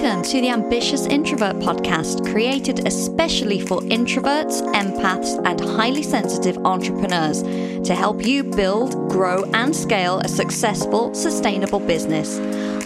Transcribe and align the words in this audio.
Welcome 0.00 0.22
to 0.30 0.40
the 0.40 0.50
Ambitious 0.50 1.06
Introvert 1.06 1.56
podcast, 1.56 2.30
created 2.30 2.86
especially 2.86 3.58
for 3.58 3.80
introverts, 3.80 4.62
empaths, 4.72 5.44
and 5.44 5.60
highly 5.60 6.04
sensitive 6.04 6.56
entrepreneurs 6.58 7.42
to 7.42 7.96
help 7.96 8.24
you 8.24 8.44
build, 8.44 9.10
grow, 9.10 9.42
and 9.54 9.74
scale 9.74 10.20
a 10.20 10.28
successful, 10.28 11.12
sustainable 11.14 11.80
business. 11.80 12.38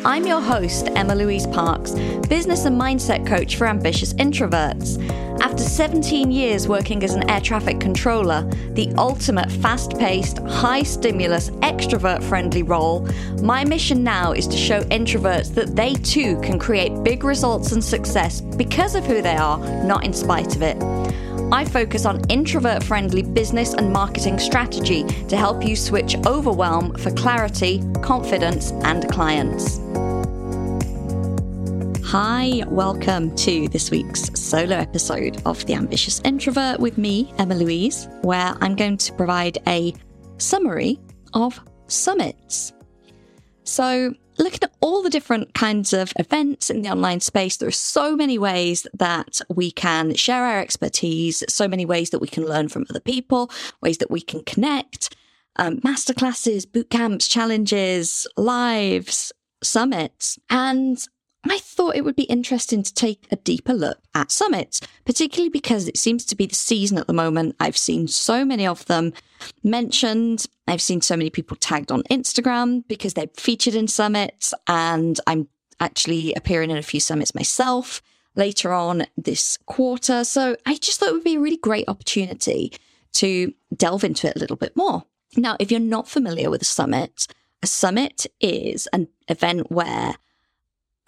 I'm 0.06 0.26
your 0.26 0.40
host, 0.40 0.88
Emma 0.96 1.14
Louise 1.14 1.46
Parkes, 1.48 1.90
business 2.30 2.64
and 2.64 2.80
mindset 2.80 3.26
coach 3.26 3.56
for 3.56 3.66
ambitious 3.66 4.14
introverts. 4.14 4.96
After 5.42 5.64
17 5.64 6.30
years 6.30 6.68
working 6.68 7.02
as 7.02 7.14
an 7.14 7.28
air 7.28 7.40
traffic 7.40 7.80
controller, 7.80 8.48
the 8.74 8.92
ultimate 8.96 9.50
fast 9.50 9.98
paced, 9.98 10.38
high 10.38 10.84
stimulus, 10.84 11.50
extrovert 11.62 12.22
friendly 12.22 12.62
role, 12.62 13.08
my 13.42 13.64
mission 13.64 14.04
now 14.04 14.30
is 14.30 14.46
to 14.46 14.56
show 14.56 14.82
introverts 14.84 15.52
that 15.54 15.74
they 15.74 15.94
too 15.94 16.40
can 16.42 16.60
create 16.60 17.02
big 17.02 17.24
results 17.24 17.72
and 17.72 17.82
success 17.82 18.40
because 18.40 18.94
of 18.94 19.04
who 19.04 19.20
they 19.20 19.34
are, 19.34 19.58
not 19.84 20.04
in 20.04 20.12
spite 20.12 20.54
of 20.54 20.62
it. 20.62 20.80
I 21.52 21.64
focus 21.64 22.06
on 22.06 22.22
introvert 22.30 22.84
friendly 22.84 23.22
business 23.22 23.74
and 23.74 23.92
marketing 23.92 24.38
strategy 24.38 25.02
to 25.26 25.36
help 25.36 25.66
you 25.66 25.74
switch 25.74 26.14
overwhelm 26.24 26.94
for 26.94 27.10
clarity, 27.10 27.82
confidence, 28.00 28.70
and 28.84 29.10
clients. 29.10 29.80
Hi, 32.12 32.62
welcome 32.66 33.34
to 33.36 33.68
this 33.68 33.90
week's 33.90 34.38
solo 34.38 34.76
episode 34.76 35.40
of 35.46 35.64
The 35.64 35.72
Ambitious 35.72 36.20
Introvert 36.26 36.78
with 36.78 36.98
me, 36.98 37.32
Emma 37.38 37.54
Louise, 37.54 38.06
where 38.20 38.54
I'm 38.60 38.76
going 38.76 38.98
to 38.98 39.14
provide 39.14 39.56
a 39.66 39.94
summary 40.36 41.00
of 41.32 41.58
summits. 41.86 42.74
So, 43.64 44.12
looking 44.38 44.58
at 44.62 44.74
all 44.82 45.02
the 45.02 45.08
different 45.08 45.54
kinds 45.54 45.94
of 45.94 46.12
events 46.18 46.68
in 46.68 46.82
the 46.82 46.90
online 46.90 47.20
space, 47.20 47.56
there 47.56 47.68
are 47.68 47.70
so 47.70 48.14
many 48.14 48.36
ways 48.36 48.86
that 48.92 49.40
we 49.48 49.70
can 49.70 50.14
share 50.14 50.44
our 50.44 50.60
expertise, 50.60 51.42
so 51.48 51.66
many 51.66 51.86
ways 51.86 52.10
that 52.10 52.20
we 52.20 52.28
can 52.28 52.44
learn 52.44 52.68
from 52.68 52.84
other 52.90 53.00
people, 53.00 53.50
ways 53.80 53.96
that 53.96 54.10
we 54.10 54.20
can 54.20 54.44
connect, 54.44 55.16
um, 55.56 55.78
masterclasses, 55.78 56.70
boot 56.70 56.90
camps, 56.90 57.26
challenges, 57.26 58.26
lives, 58.36 59.32
summits. 59.62 60.38
And 60.50 61.08
I 61.44 61.58
thought 61.58 61.96
it 61.96 62.04
would 62.04 62.16
be 62.16 62.24
interesting 62.24 62.82
to 62.82 62.94
take 62.94 63.26
a 63.30 63.36
deeper 63.36 63.72
look 63.74 63.98
at 64.14 64.30
summits, 64.30 64.80
particularly 65.04 65.50
because 65.50 65.88
it 65.88 65.96
seems 65.96 66.24
to 66.26 66.36
be 66.36 66.46
the 66.46 66.54
season 66.54 66.98
at 66.98 67.06
the 67.06 67.12
moment. 67.12 67.56
I've 67.58 67.76
seen 67.76 68.06
so 68.06 68.44
many 68.44 68.66
of 68.66 68.86
them 68.86 69.12
mentioned. 69.64 70.46
I've 70.68 70.82
seen 70.82 71.00
so 71.00 71.16
many 71.16 71.30
people 71.30 71.56
tagged 71.56 71.90
on 71.90 72.04
Instagram 72.04 72.86
because 72.86 73.14
they're 73.14 73.26
featured 73.36 73.74
in 73.74 73.88
summits, 73.88 74.54
and 74.68 75.18
I'm 75.26 75.48
actually 75.80 76.32
appearing 76.34 76.70
in 76.70 76.76
a 76.76 76.82
few 76.82 77.00
summits 77.00 77.34
myself 77.34 78.02
later 78.36 78.72
on 78.72 79.06
this 79.16 79.58
quarter. 79.66 80.24
So 80.24 80.56
I 80.64 80.76
just 80.76 81.00
thought 81.00 81.08
it 81.08 81.14
would 81.14 81.24
be 81.24 81.36
a 81.36 81.40
really 81.40 81.56
great 81.56 81.88
opportunity 81.88 82.72
to 83.14 83.52
delve 83.76 84.04
into 84.04 84.28
it 84.28 84.36
a 84.36 84.38
little 84.38 84.56
bit 84.56 84.76
more. 84.76 85.04
Now, 85.36 85.56
if 85.58 85.70
you're 85.70 85.80
not 85.80 86.08
familiar 86.08 86.50
with 86.50 86.62
a 86.62 86.66
summit, 86.66 87.26
a 87.62 87.66
summit 87.66 88.26
is 88.40 88.86
an 88.92 89.08
event 89.28 89.70
where 89.70 90.14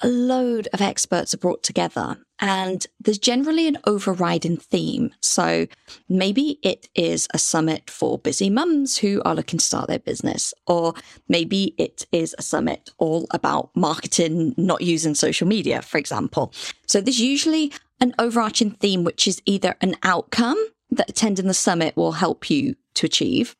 a 0.02 0.08
load 0.08 0.68
of 0.72 0.80
experts 0.80 1.32
are 1.34 1.38
brought 1.38 1.62
together 1.62 2.18
and 2.40 2.86
there's 3.00 3.18
generally 3.18 3.68
an 3.68 3.78
overriding 3.86 4.56
theme. 4.56 5.12
So 5.20 5.66
maybe 6.08 6.58
it 6.62 6.88
is 6.94 7.28
a 7.32 7.38
summit 7.38 7.88
for 7.88 8.18
busy 8.18 8.50
mums 8.50 8.98
who 8.98 9.22
are 9.24 9.34
looking 9.34 9.58
to 9.58 9.64
start 9.64 9.88
their 9.88 10.00
business, 10.00 10.52
or 10.66 10.94
maybe 11.28 11.74
it 11.78 12.06
is 12.10 12.34
a 12.38 12.42
summit 12.42 12.90
all 12.98 13.26
about 13.30 13.70
marketing, 13.76 14.54
not 14.56 14.82
using 14.82 15.14
social 15.14 15.46
media, 15.46 15.80
for 15.80 15.98
example. 15.98 16.52
So 16.86 17.00
there's 17.00 17.20
usually 17.20 17.72
an 18.00 18.14
overarching 18.18 18.72
theme, 18.72 19.04
which 19.04 19.28
is 19.28 19.40
either 19.46 19.76
an 19.80 19.94
outcome 20.02 20.62
that 20.90 21.08
attending 21.08 21.46
the 21.46 21.54
summit 21.54 21.96
will 21.96 22.12
help 22.12 22.50
you 22.50 22.74
to 22.94 23.06
achieve, 23.06 23.56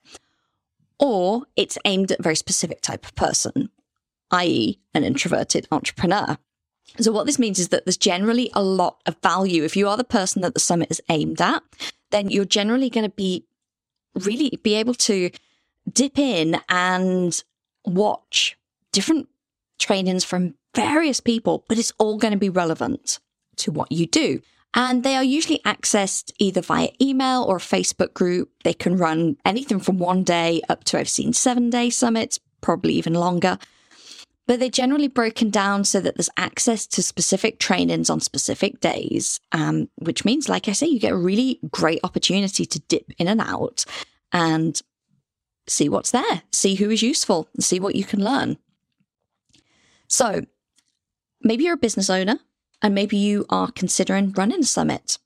or 0.98 1.44
it's 1.56 1.78
aimed 1.84 2.10
at 2.10 2.20
a 2.20 2.22
very 2.22 2.36
specific 2.36 2.80
type 2.82 3.04
of 3.04 3.14
person 3.14 3.70
i.e., 4.34 4.81
an 4.93 5.05
introverted 5.05 5.67
entrepreneur. 5.71 6.37
So, 7.00 7.12
what 7.12 7.27
this 7.27 7.39
means 7.39 7.59
is 7.59 7.69
that 7.69 7.84
there's 7.87 7.97
generally 7.97 8.50
a 8.53 8.62
lot 8.62 9.00
of 9.06 9.17
value. 9.22 9.65
If 9.65 9.77
you 9.77 9.89
are 9.89 9.97
the 9.97 10.05
person 10.05 10.43
that 10.43 10.55
the 10.55 10.61
summit 10.61 10.91
is 10.91 11.00
aimed 11.09 11.41
at, 11.41 11.62
then 12.11 12.28
you're 12.28 12.45
generally 12.45 12.91
going 12.91 13.09
to 13.09 13.17
be 13.17 13.47
really 14.15 14.59
be 14.62 14.75
able 14.75 14.95
to 14.95 15.31
dip 15.93 16.19
in 16.19 16.61
and 16.69 17.43
watch 17.84 18.56
different 18.93 19.28
trainings 19.78 20.25
from 20.25 20.55
various 20.75 21.21
people, 21.21 21.65
but 21.69 21.78
it's 21.78 21.93
all 21.99 22.19
going 22.19 22.33
to 22.33 22.39
be 22.39 22.49
relevant 22.49 23.19
to 23.56 23.72
what 23.72 23.91
you 23.91 24.06
do. 24.06 24.41
And 24.75 25.05
they 25.05 25.15
are 25.15 25.25
usually 25.25 25.61
accessed 25.61 26.33
either 26.39 26.61
via 26.61 26.89
email 27.01 27.45
or 27.45 27.56
a 27.56 27.61
Facebook 27.61 28.12
group. 28.12 28.51
They 28.65 28.75
can 28.75 28.97
run 28.97 29.37
anything 29.45 29.78
from 29.78 29.99
one 29.99 30.25
day 30.25 30.62
up 30.69 30.83
to 30.84 30.99
I've 30.99 31.09
seen 31.09 31.33
seven 31.33 31.71
day 31.71 31.91
summits, 31.91 32.41
probably 32.61 32.95
even 32.95 33.15
longer 33.15 33.59
but 34.47 34.60
they're 34.60 34.69
generally 34.69 35.09
broken 35.09 35.50
down 35.50 35.84
so 35.84 36.00
that 36.00 36.16
there's 36.16 36.31
access 36.37 36.87
to 36.87 37.03
specific 37.03 37.59
trainings 37.59 38.10
on 38.10 38.21
specific 38.21 38.81
days, 38.81 39.41
um, 39.53 39.88
which 39.97 40.25
means, 40.25 40.49
like 40.49 40.69
I 40.69 40.72
say, 40.72 40.87
you 40.87 41.00
get 41.00 41.12
a 41.12 41.16
really 41.16 41.60
great 41.71 42.00
opportunity 42.05 42.66
to 42.66 42.81
dip 42.81 43.10
in 43.19 43.27
and 43.27 43.41
out 43.41 43.84
and 44.33 44.81
see 45.66 45.88
what's 45.88 46.10
there, 46.10 46.43
see 46.53 46.75
who 46.75 46.91
is 46.91 47.03
useful, 47.03 47.49
see 47.59 47.81
what 47.81 47.94
you 47.94 48.04
can 48.04 48.22
learn. 48.22 48.59
So 50.09 50.44
maybe 51.43 51.65
you're 51.65 51.75
a 51.75 51.78
business 51.78 52.10
owner 52.10 52.38
and 52.83 52.94
maybe 52.94 53.16
you 53.16 53.47
are 53.49 53.71
considering 53.71 54.33
running 54.33 54.60
a 54.60 54.65
summit. 54.65 55.19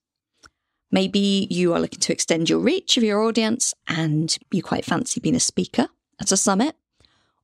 Maybe 0.91 1.49
you 1.51 1.75
are 1.75 1.81
looking 1.81 2.01
to 2.01 2.13
extend 2.13 2.49
your 2.49 2.61
reach 2.61 2.97
of 2.97 3.03
your 3.03 3.23
audience 3.23 3.75
and 3.89 4.37
you 4.53 4.63
quite 4.63 4.85
fancy 4.85 5.21
being 5.21 5.35
a 5.35 5.41
speaker 5.41 5.89
at 6.21 6.33
a 6.33 6.37
summit. 6.37 6.77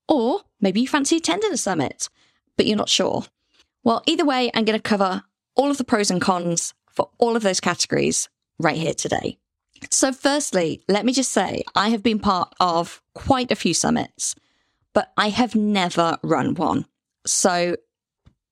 Or 0.09 0.41
maybe 0.61 0.81
you 0.81 0.89
fancy 0.89 1.17
attending 1.17 1.53
a 1.53 1.57
summit, 1.57 2.09
but 2.57 2.67
you're 2.67 2.77
not 2.77 2.89
sure. 2.89 3.25
Well, 3.83 4.03
either 4.07 4.25
way, 4.25 4.51
I'm 4.55 4.65
going 4.65 4.79
to 4.79 4.83
cover 4.83 5.23
all 5.55 5.71
of 5.71 5.79
the 5.79 5.85
pros 5.85 6.11
and 6.11 6.21
cons 6.21 6.75
for 6.91 7.11
all 7.19 7.37
of 7.37 7.43
those 7.43 7.61
categories 7.61 8.29
right 8.59 8.77
here 8.77 8.95
today. 8.95 9.39
So, 9.91 10.13
firstly, 10.13 10.83
let 10.89 11.05
me 11.05 11.13
just 11.13 11.33
say 11.33 11.63
I 11.75 11.91
have 11.91 12.03
been 12.03 12.19
part 12.19 12.55
of 12.61 13.03
quite 13.15 13.51
a 13.51 13.57
few 13.57 13.75
summits, 13.75 14.35
but 14.93 15.13
I 15.17 15.29
have 15.29 15.55
never 15.55 16.19
run 16.23 16.55
one. 16.55 16.87
So, 17.27 17.77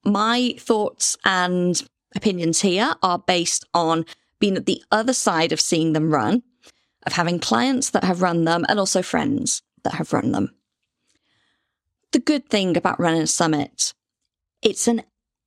my 0.05 0.55
thoughts 0.59 1.17
and 1.25 1.83
opinions 2.15 2.61
here 2.61 2.95
are 3.03 3.19
based 3.19 3.65
on 3.73 4.05
being 4.41 4.57
at 4.57 4.67
the 4.67 4.83
other 4.91 5.15
side 5.15 5.53
of 5.53 5.61
seeing 5.61 5.93
them 5.93 6.13
run, 6.13 6.43
of 7.07 7.13
having 7.13 7.39
clients 7.39 7.91
that 7.91 8.05
have 8.05 8.21
run 8.21 8.45
them, 8.45 8.67
and 8.69 8.79
also 8.79 9.01
friends 9.01 9.63
that 9.85 9.95
have 9.95 10.13
run 10.13 10.33
them 10.33 10.53
the 12.13 12.19
good 12.19 12.49
thing 12.49 12.77
about 12.77 13.01
running 13.01 13.23
a 13.23 13.27
summit. 13.27 13.93
It's 14.63 14.87
an 14.87 15.03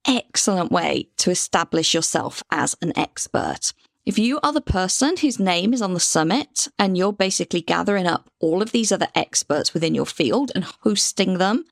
excellent 0.06 0.72
way 0.72 1.10
to 1.18 1.32
establish 1.32 1.94
yourself 1.94 2.44
as 2.52 2.76
an 2.82 2.98
expert. 2.98 3.74
If 4.06 4.20
you 4.20 4.40
are 4.44 4.54
the 4.54 4.62
person 4.62 5.18
whose 5.18 5.40
name 5.40 5.74
is 5.74 5.82
on 5.82 5.94
the 5.94 6.00
summit 6.00 6.68
and 6.78 6.98
you're 6.98 7.14
basically 7.14 7.62
gathering 7.62 8.06
up 8.06 8.30
all 8.40 8.62
of 8.62 8.72
these 8.72 8.92
other 8.92 9.08
experts 9.16 9.74
within 9.74 9.96
your 9.96 10.06
field 10.06 10.52
and 10.54 10.64
hosting 10.82 11.40
them 11.40 11.66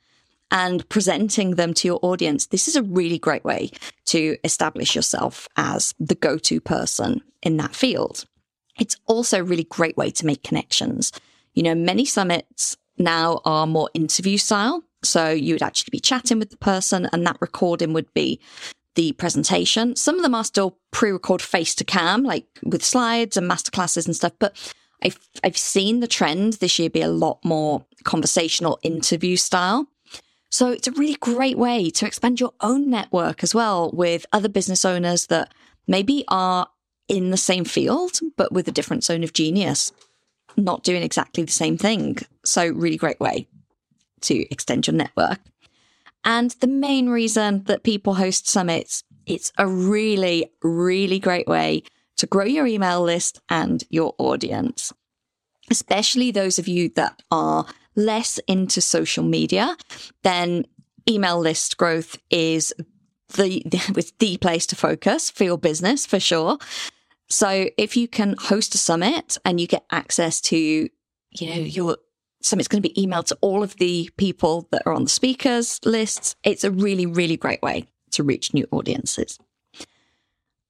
and 0.50 0.88
presenting 0.90 1.56
them 1.56 1.74
to 1.76 1.88
your 1.88 2.00
audience, 2.02 2.48
this 2.48 2.68
is 2.68 2.76
a 2.76 2.84
really 2.84 3.20
great 3.20 3.44
way 3.44 3.70
to 4.06 4.38
establish 4.44 4.96
yourself 4.96 5.48
as 5.58 5.94
the 6.00 6.16
go 6.16 6.38
to 6.40 6.60
person 6.60 7.22
in 7.44 7.58
that 7.58 7.76
field. 7.76 8.26
It's 8.80 8.98
also 9.06 9.40
a 9.40 9.44
really 9.44 9.66
great 9.66 9.98
way 9.98 10.10
to 10.12 10.26
make 10.26 10.44
connections. 10.44 11.12
You 11.54 11.62
know, 11.62 11.76
many 11.76 12.06
summits 12.06 12.78
now 12.98 13.42
are 13.46 13.68
more 13.68 13.90
interview 13.94 14.38
style. 14.38 14.84
So 15.04 15.30
you 15.30 15.54
would 15.54 15.64
actually 15.64 15.92
be 15.92 16.00
chatting 16.00 16.40
with 16.40 16.50
the 16.50 16.58
person, 16.58 17.10
and 17.12 17.26
that 17.26 17.38
recording 17.42 17.94
would 17.94 18.14
be 18.14 18.40
the 18.96 19.12
presentation. 19.14 19.96
Some 19.96 20.16
of 20.16 20.22
them 20.22 20.36
are 20.36 20.44
still 20.44 20.78
pre-record 20.92 21.42
face 21.42 21.76
to 21.76 21.84
cam, 21.84 22.24
like 22.24 22.46
with 22.64 22.84
slides 22.84 23.36
and 23.38 23.50
masterclasses 23.50 24.06
and 24.06 24.16
stuff. 24.16 24.34
But 24.40 24.56
I've 25.04 25.20
I've 25.44 25.58
seen 25.58 26.00
the 26.00 26.08
trend 26.08 26.54
this 26.54 26.80
year 26.80 26.90
be 26.90 27.02
a 27.02 27.10
lot 27.10 27.40
more 27.44 27.86
conversational 28.04 28.80
interview 28.84 29.36
style. 29.36 29.88
So 30.50 30.70
it's 30.70 30.88
a 30.88 30.92
really 30.92 31.16
great 31.16 31.58
way 31.58 31.90
to 31.90 32.06
expand 32.06 32.40
your 32.40 32.54
own 32.62 32.90
network 32.90 33.44
as 33.44 33.56
well 33.56 33.90
with 33.92 34.28
other 34.32 34.50
business 34.50 34.86
owners 34.86 35.28
that 35.28 35.52
maybe 35.88 36.24
are 36.28 36.68
in 37.08 37.32
the 37.32 37.38
same 37.38 37.66
field, 37.66 38.20
but 38.38 38.52
with 38.52 38.68
a 38.68 38.72
different 38.72 39.04
zone 39.04 39.24
of 39.24 39.34
genius 39.34 39.92
not 40.58 40.84
doing 40.84 41.04
exactly 41.04 41.44
the 41.44 41.52
same 41.52 41.78
thing. 41.78 42.18
So, 42.44 42.68
really 42.68 42.98
great 42.98 43.20
way 43.20 43.48
to 44.22 44.52
extend 44.52 44.88
your 44.88 44.96
network. 44.96 45.40
And 46.26 46.52
the 46.52 46.68
main 46.68 47.10
reason 47.10 47.64
that 47.66 47.84
people 47.84 48.16
host 48.16 48.48
summits, 48.48 49.04
it's 49.26 49.52
a 49.58 49.68
really, 49.68 50.52
really 50.62 51.20
great 51.20 51.48
way 51.48 51.84
to 52.18 52.28
grow 52.28 52.46
your 52.46 52.68
email 52.68 53.02
list 53.02 53.42
and 53.50 53.84
your 53.90 54.16
audience, 54.18 54.94
especially 55.70 56.32
those 56.32 56.60
of 56.60 56.68
you 56.68 56.90
that 56.96 57.22
are 57.32 57.66
less 57.96 58.40
into 58.48 58.82
social 58.82 59.24
media, 59.24 59.76
then 60.24 60.66
email 61.10 61.40
list 61.40 61.78
growth 61.78 62.18
is 62.30 62.74
the 63.36 63.62
it's 63.98 64.14
the 64.20 64.38
place 64.38 64.66
to 64.68 64.76
focus 64.76 65.30
for 65.30 65.44
your 65.44 65.58
business 65.58 66.06
for 66.06 66.20
sure. 66.20 66.58
So 67.34 67.68
if 67.80 67.98
you 67.98 68.08
can 68.08 68.36
host 68.38 68.76
a 68.76 68.78
summit 68.78 69.40
and 69.44 69.60
you 69.60 69.66
get 69.66 69.86
access 69.92 70.40
to, 70.42 70.56
you 70.56 71.50
know, 71.50 71.56
your 71.56 71.98
summit's 72.44 72.68
going 72.68 72.84
to 72.84 72.88
be 72.88 72.94
emailed 72.94 73.26
to 73.26 73.38
all 73.42 73.64
of 73.64 73.76
the 73.78 74.08
people 74.18 74.68
that 74.72 74.84
are 74.86 74.94
on 74.94 75.06
the 75.06 75.10
speakers 75.10 75.80
lists, 75.84 76.36
it's 76.44 76.64
a 76.64 76.70
really, 76.70 77.08
really 77.08 77.36
great 77.36 77.64
way 77.64 77.88
to 78.12 78.24
reach 78.24 78.54
new 78.54 78.68
audiences. 78.70 79.40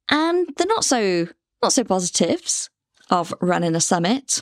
And 0.08 0.48
the 0.56 0.64
not 0.64 0.86
so 0.86 1.28
not 1.62 1.74
so 1.74 1.84
positives 1.84 2.70
of 3.10 3.34
running 3.42 3.76
a 3.76 3.82
summit. 3.82 4.42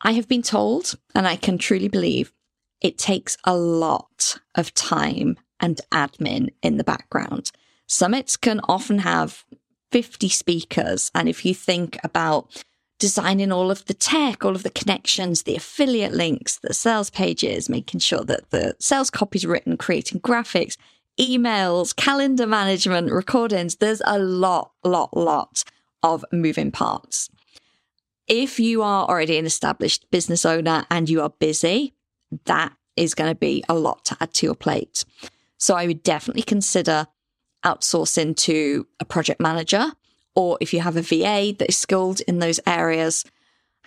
I 0.00 0.12
have 0.12 0.26
been 0.26 0.42
told, 0.42 0.98
and 1.14 1.28
I 1.28 1.36
can 1.36 1.56
truly 1.56 1.86
believe, 1.86 2.32
it 2.80 2.98
takes 2.98 3.36
a 3.44 3.56
lot 3.56 4.40
of 4.56 4.74
time 4.74 5.36
and 5.60 5.80
admin 5.92 6.48
in 6.62 6.78
the 6.78 6.84
background. 6.84 7.52
Summits 7.86 8.36
can 8.36 8.60
often 8.68 8.98
have 8.98 9.44
50 9.92 10.28
speakers. 10.30 11.10
And 11.14 11.28
if 11.28 11.44
you 11.44 11.54
think 11.54 11.98
about 12.02 12.64
designing 12.98 13.52
all 13.52 13.70
of 13.70 13.84
the 13.86 13.94
tech, 13.94 14.44
all 14.44 14.56
of 14.56 14.62
the 14.62 14.70
connections, 14.70 15.42
the 15.42 15.56
affiliate 15.56 16.12
links, 16.12 16.58
the 16.58 16.72
sales 16.72 17.10
pages, 17.10 17.68
making 17.68 18.00
sure 18.00 18.24
that 18.24 18.50
the 18.50 18.74
sales 18.80 19.10
copy 19.10 19.38
is 19.38 19.46
written, 19.46 19.76
creating 19.76 20.20
graphics, 20.20 20.76
emails, 21.20 21.94
calendar 21.94 22.46
management, 22.46 23.12
recordings, 23.12 23.76
there's 23.76 24.02
a 24.06 24.18
lot, 24.18 24.72
lot, 24.82 25.14
lot 25.16 25.62
of 26.02 26.24
moving 26.32 26.70
parts. 26.70 27.28
If 28.28 28.58
you 28.58 28.82
are 28.82 29.06
already 29.06 29.36
an 29.36 29.46
established 29.46 30.10
business 30.10 30.46
owner 30.46 30.86
and 30.90 31.10
you 31.10 31.20
are 31.20 31.30
busy, 31.38 31.94
that 32.46 32.72
is 32.96 33.14
going 33.14 33.30
to 33.30 33.38
be 33.38 33.64
a 33.68 33.74
lot 33.74 34.04
to 34.06 34.16
add 34.20 34.32
to 34.34 34.46
your 34.46 34.54
plate. 34.54 35.04
So 35.58 35.74
I 35.74 35.86
would 35.86 36.02
definitely 36.02 36.42
consider 36.42 37.06
outsourcing 37.64 38.22
into 38.22 38.86
a 39.00 39.04
project 39.04 39.40
manager, 39.40 39.92
or 40.34 40.58
if 40.60 40.72
you 40.72 40.80
have 40.80 40.96
a 40.96 41.02
VA 41.02 41.54
that 41.58 41.68
is 41.68 41.76
skilled 41.76 42.20
in 42.22 42.38
those 42.38 42.60
areas, 42.66 43.24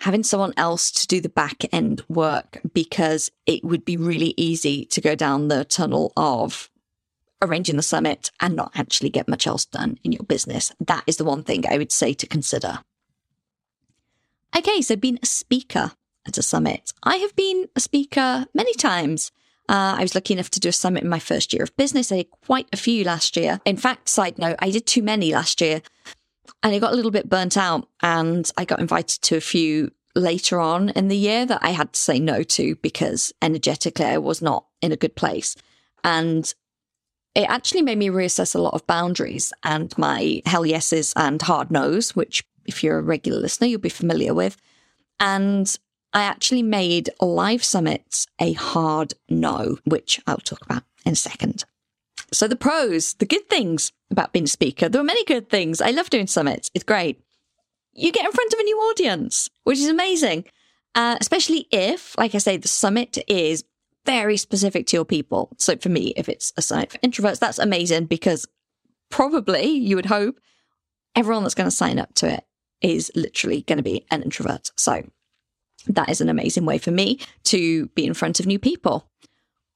having 0.00 0.22
someone 0.22 0.52
else 0.56 0.90
to 0.90 1.06
do 1.06 1.20
the 1.20 1.28
back 1.28 1.64
end 1.72 2.02
work 2.08 2.60
because 2.72 3.30
it 3.46 3.64
would 3.64 3.84
be 3.84 3.96
really 3.96 4.34
easy 4.36 4.84
to 4.84 5.00
go 5.00 5.14
down 5.14 5.48
the 5.48 5.64
tunnel 5.64 6.12
of 6.16 6.70
arranging 7.42 7.76
the 7.76 7.82
summit 7.82 8.30
and 8.40 8.56
not 8.56 8.72
actually 8.74 9.10
get 9.10 9.28
much 9.28 9.46
else 9.46 9.64
done 9.64 9.98
in 10.04 10.12
your 10.12 10.24
business. 10.24 10.72
That 10.80 11.04
is 11.06 11.16
the 11.16 11.24
one 11.24 11.42
thing 11.42 11.64
I 11.68 11.78
would 11.78 11.92
say 11.92 12.12
to 12.14 12.26
consider. 12.26 12.80
Okay, 14.56 14.80
so 14.80 14.96
being 14.96 15.18
a 15.22 15.26
speaker 15.26 15.92
at 16.26 16.38
a 16.38 16.42
summit. 16.42 16.92
I 17.02 17.16
have 17.16 17.34
been 17.36 17.68
a 17.76 17.80
speaker 17.80 18.46
many 18.52 18.74
times. 18.74 19.32
Uh, 19.68 19.96
I 19.98 20.02
was 20.02 20.14
lucky 20.14 20.34
enough 20.34 20.50
to 20.50 20.60
do 20.60 20.68
a 20.68 20.72
summit 20.72 21.02
in 21.02 21.08
my 21.08 21.18
first 21.18 21.52
year 21.52 21.62
of 21.62 21.76
business. 21.76 22.12
I 22.12 22.16
did 22.16 22.30
quite 22.30 22.68
a 22.72 22.76
few 22.76 23.04
last 23.04 23.36
year. 23.36 23.60
In 23.64 23.76
fact, 23.76 24.08
side 24.08 24.38
note, 24.38 24.56
I 24.60 24.70
did 24.70 24.86
too 24.86 25.02
many 25.02 25.32
last 25.32 25.60
year 25.60 25.82
and 26.62 26.74
I 26.74 26.78
got 26.78 26.92
a 26.92 26.96
little 26.96 27.10
bit 27.10 27.28
burnt 27.28 27.56
out 27.56 27.88
and 28.02 28.50
I 28.56 28.64
got 28.64 28.80
invited 28.80 29.22
to 29.22 29.36
a 29.36 29.40
few 29.40 29.90
later 30.14 30.60
on 30.60 30.90
in 30.90 31.08
the 31.08 31.16
year 31.16 31.46
that 31.46 31.60
I 31.62 31.70
had 31.70 31.92
to 31.92 32.00
say 32.00 32.18
no 32.18 32.42
to 32.42 32.76
because 32.76 33.32
energetically 33.42 34.06
I 34.06 34.18
was 34.18 34.40
not 34.40 34.66
in 34.80 34.92
a 34.92 34.96
good 34.96 35.14
place. 35.14 35.56
And 36.04 36.52
it 37.34 37.50
actually 37.50 37.82
made 37.82 37.98
me 37.98 38.08
reassess 38.08 38.54
a 38.54 38.60
lot 38.60 38.74
of 38.74 38.86
boundaries 38.86 39.52
and 39.62 39.96
my 39.98 40.42
hell 40.46 40.64
yeses 40.64 41.12
and 41.16 41.40
hard 41.42 41.70
no's, 41.70 42.16
which 42.16 42.44
if 42.64 42.82
you're 42.82 42.98
a 42.98 43.02
regular 43.02 43.38
listener, 43.38 43.66
you'll 43.66 43.80
be 43.80 43.88
familiar 43.88 44.32
with. 44.32 44.56
And 45.20 45.76
I 46.16 46.22
actually 46.22 46.62
made 46.62 47.10
live 47.20 47.62
summits 47.62 48.26
a 48.40 48.54
hard 48.54 49.12
no, 49.28 49.76
which 49.84 50.18
I'll 50.26 50.38
talk 50.38 50.64
about 50.64 50.82
in 51.04 51.12
a 51.12 51.16
second. 51.16 51.66
So, 52.32 52.48
the 52.48 52.56
pros, 52.56 53.12
the 53.12 53.26
good 53.26 53.50
things 53.50 53.92
about 54.10 54.32
being 54.32 54.46
a 54.46 54.48
speaker, 54.48 54.88
there 54.88 55.02
are 55.02 55.04
many 55.04 55.22
good 55.26 55.50
things. 55.50 55.82
I 55.82 55.90
love 55.90 56.08
doing 56.08 56.26
summits, 56.26 56.70
it's 56.72 56.84
great. 56.84 57.20
You 57.92 58.12
get 58.12 58.24
in 58.24 58.32
front 58.32 58.50
of 58.54 58.58
a 58.58 58.62
new 58.62 58.78
audience, 58.78 59.50
which 59.64 59.78
is 59.78 59.90
amazing, 59.90 60.46
uh, 60.94 61.18
especially 61.20 61.68
if, 61.70 62.16
like 62.16 62.34
I 62.34 62.38
say, 62.38 62.56
the 62.56 62.66
summit 62.66 63.18
is 63.28 63.64
very 64.06 64.38
specific 64.38 64.86
to 64.86 64.96
your 64.96 65.04
people. 65.04 65.50
So, 65.58 65.76
for 65.76 65.90
me, 65.90 66.14
if 66.16 66.30
it's 66.30 66.50
a 66.56 66.62
summit 66.62 66.92
for 66.92 66.98
introverts, 66.98 67.40
that's 67.40 67.58
amazing 67.58 68.06
because 68.06 68.48
probably 69.10 69.66
you 69.66 69.96
would 69.96 70.06
hope 70.06 70.40
everyone 71.14 71.42
that's 71.42 71.54
going 71.54 71.68
to 71.68 71.76
sign 71.76 71.98
up 71.98 72.14
to 72.14 72.32
it 72.32 72.44
is 72.80 73.12
literally 73.14 73.60
going 73.60 73.76
to 73.76 73.82
be 73.82 74.06
an 74.10 74.22
introvert. 74.22 74.70
So, 74.76 75.02
that 75.86 76.08
is 76.08 76.20
an 76.20 76.28
amazing 76.28 76.64
way 76.64 76.78
for 76.78 76.90
me 76.90 77.18
to 77.44 77.86
be 77.88 78.06
in 78.06 78.14
front 78.14 78.40
of 78.40 78.46
new 78.46 78.58
people. 78.58 79.08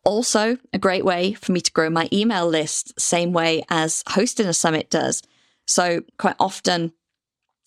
Also, 0.05 0.57
a 0.73 0.79
great 0.79 1.05
way 1.05 1.35
for 1.35 1.53
me 1.53 1.61
to 1.61 1.73
grow 1.73 1.91
my 1.91 2.09
email 2.13 2.49
list, 2.49 2.99
same 2.99 3.33
way 3.33 3.63
as 3.69 4.03
hosting 4.09 4.47
a 4.47 4.55
summit 4.55 4.89
does. 4.89 5.23
So, 5.67 6.03
quite 6.19 6.37
often, 6.41 6.93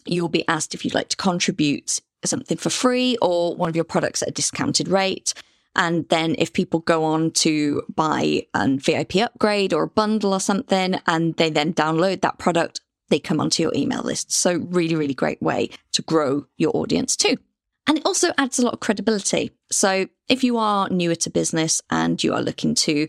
you'll 0.06 0.30
be 0.30 0.48
asked 0.48 0.74
if 0.74 0.84
you'd 0.84 0.96
like 0.96 1.10
to 1.10 1.18
contribute 1.18 2.00
something 2.26 2.58
for 2.58 2.70
free 2.70 3.18
or 3.22 3.56
one 3.56 3.70
of 3.70 3.76
your 3.76 3.86
products 3.86 4.22
at 4.22 4.30
a 4.30 4.32
discounted 4.32 4.88
rate. 4.88 5.34
And 5.76 6.10
then, 6.10 6.36
if 6.40 6.54
people 6.54 6.80
go 6.80 7.04
on 7.04 7.32
to 7.32 7.84
buy 7.94 8.48
a 8.56 8.78
VIP 8.78 9.18
upgrade 9.18 9.72
or 9.72 9.84
a 9.84 9.88
bundle 9.88 10.34
or 10.34 10.40
something, 10.40 11.00
and 11.06 11.36
they 11.36 11.52
then 11.52 11.74
download 11.74 12.22
that 12.22 12.40
product, 12.40 12.82
they 13.10 13.20
come 13.20 13.40
onto 13.40 13.62
your 13.62 13.74
email 13.76 14.02
list. 14.02 14.32
So, 14.32 14.56
really, 14.56 14.96
really 14.96 15.14
great 15.14 15.42
way 15.42 15.70
to 15.92 16.02
grow 16.02 16.48
your 16.58 16.76
audience 16.76 17.16
too. 17.16 17.38
And 17.86 17.98
it 17.98 18.06
also 18.06 18.32
adds 18.38 18.60
a 18.60 18.64
lot 18.64 18.74
of 18.74 18.80
credibility. 18.80 19.52
So 19.72 20.08
if 20.30 20.44
you 20.44 20.58
are 20.58 20.90
newer 20.90 21.16
to 21.16 21.30
business 21.30 21.82
and 21.90 22.24
you 22.24 22.34
are 22.34 22.42
looking 22.42 22.76
to, 22.76 23.08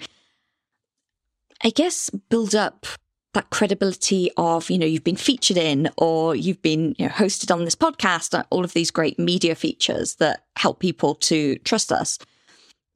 I 1.62 1.70
guess, 1.70 2.10
build 2.10 2.54
up 2.54 2.86
that 3.34 3.50
credibility 3.50 4.30
of, 4.36 4.70
you 4.70 4.78
know, 4.78 4.86
you've 4.86 5.04
been 5.04 5.16
featured 5.16 5.56
in 5.56 5.90
or 5.96 6.34
you've 6.34 6.62
been 6.62 6.94
you 6.98 7.06
know, 7.06 7.12
hosted 7.12 7.52
on 7.52 7.64
this 7.64 7.76
podcast, 7.76 8.36
uh, 8.36 8.44
all 8.50 8.64
of 8.64 8.72
these 8.72 8.90
great 8.90 9.18
media 9.18 9.54
features 9.54 10.16
that 10.16 10.44
help 10.56 10.80
people 10.80 11.14
to 11.16 11.56
trust 11.58 11.92
us. 11.92 12.18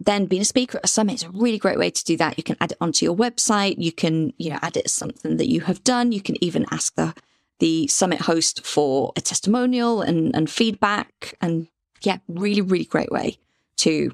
Then 0.00 0.26
being 0.26 0.42
a 0.42 0.44
speaker 0.44 0.78
at 0.78 0.84
a 0.84 0.88
summit 0.88 1.14
is 1.14 1.22
a 1.24 1.30
really 1.30 1.58
great 1.58 1.78
way 1.78 1.90
to 1.90 2.04
do 2.04 2.16
that. 2.18 2.38
You 2.38 2.44
can 2.44 2.56
add 2.60 2.72
it 2.72 2.78
onto 2.80 3.04
your 3.04 3.16
website. 3.16 3.76
You 3.78 3.90
can, 3.90 4.32
you 4.38 4.50
know, 4.50 4.58
add 4.62 4.76
it 4.76 4.86
as 4.86 4.92
something 4.92 5.36
that 5.38 5.48
you 5.48 5.62
have 5.62 5.82
done. 5.82 6.12
You 6.12 6.20
can 6.20 6.42
even 6.42 6.66
ask 6.70 6.94
the 6.94 7.14
the 7.58 7.86
summit 7.88 8.22
host 8.22 8.64
for 8.64 9.12
a 9.16 9.20
testimonial 9.20 10.00
and, 10.00 10.34
and 10.34 10.50
feedback. 10.50 11.34
And 11.40 11.68
yeah, 12.02 12.18
really, 12.28 12.60
really 12.60 12.84
great 12.84 13.10
way 13.10 13.38
to 13.78 14.12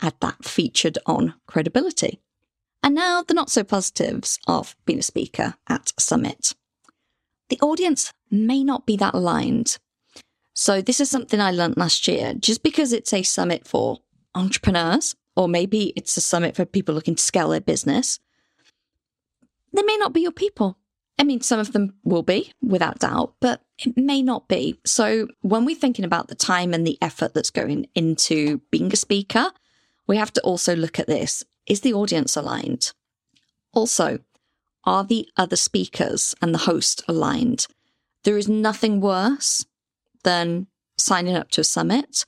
add 0.00 0.14
that 0.20 0.44
featured 0.44 0.98
on 1.06 1.34
credibility. 1.46 2.20
And 2.82 2.94
now 2.94 3.22
the 3.22 3.34
not 3.34 3.50
so 3.50 3.64
positives 3.64 4.38
of 4.46 4.76
being 4.84 4.98
a 4.98 5.02
speaker 5.02 5.54
at 5.68 5.92
summit. 5.98 6.54
The 7.48 7.58
audience 7.60 8.12
may 8.30 8.62
not 8.62 8.86
be 8.86 8.96
that 8.96 9.14
aligned. 9.14 9.78
So 10.54 10.80
this 10.80 11.00
is 11.00 11.10
something 11.10 11.40
I 11.40 11.50
learned 11.50 11.76
last 11.76 12.06
year. 12.06 12.34
Just 12.34 12.62
because 12.62 12.92
it's 12.92 13.12
a 13.12 13.22
summit 13.22 13.66
for 13.66 14.00
entrepreneurs, 14.34 15.14
or 15.36 15.48
maybe 15.48 15.92
it's 15.96 16.16
a 16.16 16.20
summit 16.20 16.56
for 16.56 16.64
people 16.64 16.94
looking 16.94 17.14
to 17.14 17.22
scale 17.22 17.48
their 17.48 17.60
business, 17.60 18.20
they 19.72 19.82
may 19.82 19.96
not 19.96 20.12
be 20.12 20.20
your 20.20 20.32
people. 20.32 20.78
I 21.18 21.24
mean, 21.24 21.40
some 21.40 21.60
of 21.60 21.72
them 21.72 21.94
will 22.02 22.22
be, 22.22 22.52
without 22.60 22.98
doubt, 22.98 23.34
but 23.40 23.62
it 23.78 23.96
may 23.96 24.20
not 24.20 24.48
be. 24.48 24.80
So, 24.84 25.28
when 25.42 25.64
we're 25.64 25.76
thinking 25.76 26.04
about 26.04 26.28
the 26.28 26.34
time 26.34 26.74
and 26.74 26.86
the 26.86 26.98
effort 27.00 27.34
that's 27.34 27.50
going 27.50 27.86
into 27.94 28.60
being 28.70 28.92
a 28.92 28.96
speaker, 28.96 29.52
we 30.06 30.16
have 30.16 30.32
to 30.32 30.40
also 30.42 30.74
look 30.74 30.98
at 30.98 31.06
this. 31.06 31.44
Is 31.66 31.80
the 31.80 31.94
audience 31.94 32.36
aligned? 32.36 32.92
Also, 33.72 34.18
are 34.84 35.04
the 35.04 35.28
other 35.36 35.56
speakers 35.56 36.34
and 36.42 36.52
the 36.52 36.58
host 36.58 37.02
aligned? 37.08 37.66
There 38.24 38.36
is 38.36 38.48
nothing 38.48 39.00
worse 39.00 39.64
than 40.24 40.66
signing 40.98 41.36
up 41.36 41.50
to 41.52 41.60
a 41.60 41.64
summit 41.64 42.24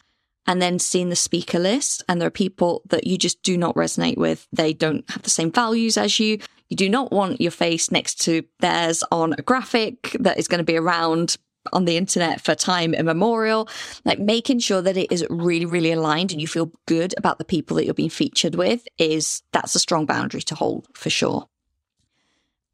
and 0.47 0.63
then 0.63 0.79
seeing 0.79 1.09
the 1.09 1.17
speaker 1.17 1.59
list, 1.59 2.05
and 2.09 2.21
there 2.21 2.29
are 2.29 2.31
people 2.31 2.83
that 2.89 3.07
you 3.07 3.19
just 3.19 3.43
do 3.43 3.59
not 3.59 3.75
resonate 3.75 4.17
with. 4.17 4.47
They 4.53 4.73
don't 4.73 5.09
have 5.11 5.23
the 5.23 5.31
same 5.31 5.51
values 5.51 5.97
as 5.97 6.21
you. 6.21 6.39
You 6.69 6.77
do 6.77 6.89
not 6.89 7.13
want 7.13 7.41
your 7.41 7.51
face 7.51 7.91
next 7.91 8.21
to 8.23 8.43
theirs 8.61 9.05
on 9.13 9.35
a 9.35 9.43
graphic 9.43 10.17
that 10.21 10.39
is 10.39 10.49
going 10.49 10.59
to 10.59 10.65
be 10.65 10.77
around 10.77 11.37
on 11.73 11.85
the 11.85 11.97
internet 11.97 12.41
for 12.41 12.55
time 12.55 12.95
immemorial. 12.95 13.69
Like 14.05 14.19
making 14.19 14.61
sure 14.61 14.83
that 14.83 14.97
it 14.97 15.13
is 15.13 15.27
really, 15.31 15.67
really 15.67 15.93
aligned 15.93 16.33
and 16.33 16.41
you 16.41 16.47
feel 16.47 16.73
good 16.87 17.15
about 17.17 17.39
the 17.39 17.45
people 17.45 17.77
that 17.77 17.85
you're 17.85 17.95
being 17.95 18.11
featured 18.11 18.55
with 18.55 18.87
is 18.99 19.43
that's 19.53 19.75
a 19.75 19.81
strong 19.81 20.07
boundary 20.07 20.43
to 20.43 20.55
hold 20.55 20.87
for 20.95 21.11
sure. 21.11 21.49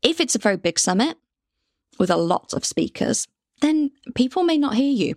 If 0.02 0.20
it's 0.20 0.34
a 0.34 0.40
very 0.40 0.56
big 0.56 0.78
summit 0.78 1.16
with 1.99 2.11
a 2.11 2.16
lot 2.16 2.52
of 2.52 2.64
speakers, 2.64 3.28
then 3.61 3.90
people 4.14 4.42
may 4.42 4.58
not 4.58 4.75
hear 4.75 4.92
you. 4.92 5.14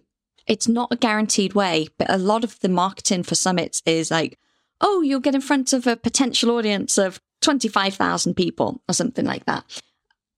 It's 0.48 0.67
not 0.67 0.91
a 0.91 0.98
guaranteed 0.98 1.55
way, 1.55 1.88
but 1.98 2.10
a 2.10 2.17
lot 2.17 2.44
of 2.44 2.60
the 2.60 2.70
marketing 2.70 3.24
for 3.24 3.34
summits 3.34 3.82
is 3.86 4.12
like, 4.12 4.38
oh, 4.79 5.01
you'll 5.01 5.20
get 5.20 5.34
in 5.34 5.41
front 5.41 5.74
of 5.74 5.88
a 5.88 5.96
potential 5.96 6.51
audience 6.51 6.98
of 6.98 7.20
25,000 7.46 8.34
people 8.34 8.82
or 8.90 8.94
something 8.94 9.24
like 9.24 9.46
that. 9.46 9.64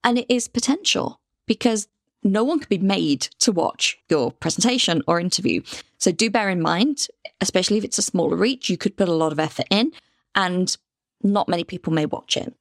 And 0.03 0.19
it 0.19 0.25
is 0.29 0.49
potential 0.49 1.21
because 1.47 1.87
no 2.21 2.43
one 2.43 2.59
can 2.59 2.67
be 2.67 2.77
made 2.79 3.21
to 3.39 3.53
watch 3.53 3.97
your 4.09 4.29
presentation 4.29 5.01
or 5.07 5.17
interview. 5.17 5.61
So 5.97 6.11
do 6.11 6.29
bear 6.29 6.49
in 6.49 6.61
mind, 6.61 7.07
especially 7.39 7.77
if 7.77 7.85
it's 7.85 7.97
a 7.97 8.01
smaller 8.01 8.35
reach, 8.35 8.69
you 8.69 8.77
could 8.77 8.97
put 8.97 9.07
a 9.07 9.13
lot 9.13 9.31
of 9.31 9.39
effort 9.39 9.67
in 9.69 9.93
and 10.35 10.75
not 11.23 11.47
many 11.47 11.63
people 11.63 11.93
may 11.93 12.05
watch 12.05 12.35
it. 12.35 12.53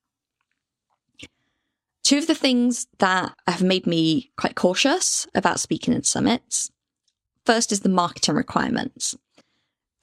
Two 2.04 2.18
of 2.18 2.28
the 2.28 2.34
things 2.36 2.86
that 2.98 3.34
have 3.48 3.64
made 3.64 3.84
me 3.84 4.30
quite 4.36 4.54
cautious 4.54 5.26
about 5.34 5.58
speaking 5.58 5.92
at 5.92 6.06
summits 6.06 6.70
first 7.44 7.72
is 7.72 7.80
the 7.80 7.88
marketing 7.88 8.36
requirements. 8.36 9.16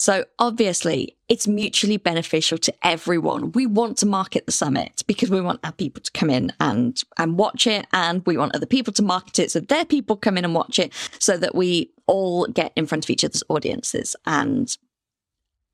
So 0.04 0.26
obviously, 0.38 1.16
it's 1.30 1.48
mutually 1.48 1.96
beneficial 1.96 2.58
to 2.58 2.74
everyone. 2.84 3.54
We 3.54 3.66
want 3.66 3.96
to 4.00 4.06
market 4.06 4.46
the 4.46 4.52
summit 4.52 5.02
because 5.08 5.30
we 5.30 5.40
want 5.40 5.62
our 5.64 5.72
people 5.72 6.04
to 6.04 6.12
come 6.12 6.30
in 6.30 6.52
and 6.60 7.02
and 7.18 7.38
watch 7.38 7.68
it, 7.68 7.88
and 7.94 8.22
we 8.26 8.36
want 8.36 8.54
other 8.54 8.66
people 8.66 8.92
to 8.96 9.02
market 9.02 9.40
it 9.40 9.50
so 9.50 9.62
their 9.62 9.86
people 9.86 10.18
come 10.18 10.38
in 10.38 10.44
and 10.44 10.54
watch 10.54 10.78
it, 10.78 10.92
so 11.20 11.38
that 11.38 11.56
we 11.56 11.90
all 12.06 12.48
get 12.48 12.74
in 12.76 12.86
front 12.86 13.06
of 13.06 13.10
each 13.12 13.24
other's 13.24 13.44
audiences. 13.48 14.14
And 14.26 14.78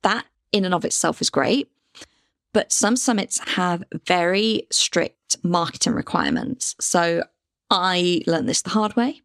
that 0.04 0.28
in 0.52 0.64
and 0.64 0.76
of 0.76 0.86
itself 0.86 1.22
is 1.22 1.32
great. 1.32 1.72
But 2.54 2.72
some 2.72 2.98
summits 2.98 3.40
have 3.56 3.84
very 4.06 4.68
strict 4.70 5.38
marketing 5.42 5.94
requirements. 5.94 6.76
So 6.80 7.24
I 7.72 8.22
learned 8.28 8.48
this 8.48 8.62
the 8.62 8.70
hard 8.70 8.96
way 8.96 9.24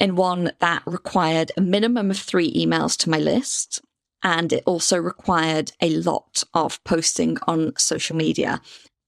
in 0.00 0.16
one 0.16 0.52
that 0.60 0.82
required 0.86 1.52
a 1.56 1.60
minimum 1.60 2.10
of 2.10 2.18
three 2.18 2.52
emails 2.54 2.96
to 2.98 3.10
my 3.10 3.18
list. 3.18 3.80
And 4.22 4.52
it 4.52 4.64
also 4.66 4.96
required 4.96 5.72
a 5.80 5.90
lot 5.90 6.42
of 6.54 6.82
posting 6.84 7.38
on 7.46 7.76
social 7.76 8.16
media. 8.16 8.60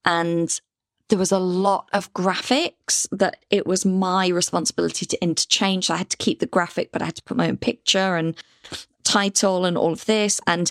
And 0.05 0.61
there 1.09 1.19
was 1.19 1.33
a 1.33 1.39
lot 1.39 1.89
of 1.93 2.13
graphics 2.15 3.07
that 3.11 3.45
it 3.51 3.67
was 3.67 3.85
my 3.85 4.29
responsibility 4.29 5.05
to 5.07 5.23
interchange. 5.23 5.87
So 5.87 5.95
I 5.95 5.99
had 5.99 6.11
to 6.11 6.17
keep 6.17 6.39
the 6.39 6.47
graphic, 6.47 6.93
but 6.93 7.03
I 7.03 7.07
had 7.07 7.17
to 7.17 7.23
put 7.23 7.37
my 7.37 7.49
own 7.49 7.57
picture 7.57 8.17
and 8.17 8.37
title 9.03 9.65
and 9.65 9.77
all 9.77 9.93
of 9.93 10.07
this. 10.07 10.41
And 10.47 10.71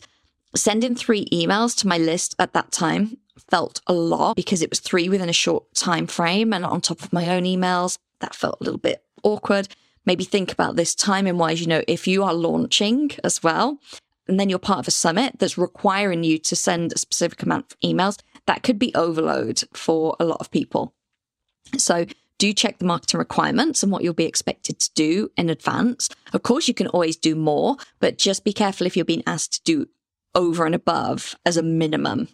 sending 0.56 0.96
three 0.96 1.26
emails 1.26 1.78
to 1.80 1.88
my 1.88 1.98
list 1.98 2.36
at 2.40 2.54
that 2.54 2.72
time 2.72 3.18
felt 3.50 3.82
a 3.88 3.94
lot 3.94 4.36
because 4.36 4.62
it 4.62 4.70
was 4.70 4.80
three 4.80 5.10
within 5.10 5.30
a 5.30 5.34
short 5.34 5.74
time 5.76 6.08
frame. 6.08 6.54
And 6.54 6.66
on 6.66 6.80
top 6.80 7.02
of 7.02 7.12
my 7.12 7.30
own 7.30 7.44
emails, 7.44 7.98
that 8.22 8.36
felt 8.36 8.58
a 8.62 8.64
little 8.64 8.80
bit 8.80 9.04
awkward 9.24 9.68
maybe 10.10 10.24
think 10.24 10.52
about 10.52 10.76
this 10.76 10.96
timing 10.96 11.38
wise. 11.38 11.62
You 11.62 11.68
know, 11.68 11.84
if 11.88 12.08
you 12.08 12.24
are 12.24 12.34
launching 12.34 13.12
as 13.24 13.44
well, 13.44 13.78
and 14.28 14.40
then 14.40 14.50
you're 14.50 14.58
part 14.58 14.80
of 14.80 14.88
a 14.88 14.92
summit 14.92 15.38
that's 15.38 15.56
requiring 15.56 16.24
you 16.24 16.40
to 16.40 16.56
send 16.56 16.92
a 16.92 16.98
specific 16.98 17.44
amount 17.44 17.72
of 17.72 17.80
emails, 17.82 18.18
that 18.48 18.64
could 18.64 18.80
be 18.80 18.92
overload 18.96 19.62
for 19.76 20.16
a 20.20 20.26
lot 20.26 20.40
of 20.40 20.50
people. 20.50 20.96
So 21.78 22.08
do 22.40 22.54
check 22.54 22.80
the 22.80 22.86
marketing 22.86 23.20
requirements 23.20 23.84
and 23.84 23.92
what 23.92 24.04
you'll 24.04 24.16
be 24.16 24.26
expected 24.26 24.80
to 24.80 24.90
do 24.96 25.30
in 25.38 25.48
advance. 25.48 26.10
Of 26.34 26.42
course, 26.42 26.68
you 26.68 26.74
can 26.74 26.88
always 26.88 27.16
do 27.16 27.36
more, 27.36 27.78
but 28.00 28.18
just 28.18 28.44
be 28.44 28.54
careful 28.54 28.88
if 28.88 28.96
you're 28.96 29.06
being 29.06 29.28
asked 29.28 29.54
to 29.54 29.64
do 29.64 29.90
over 30.34 30.66
and 30.66 30.74
above 30.74 31.36
as 31.46 31.56
a 31.56 31.62
minimum. 31.62 32.30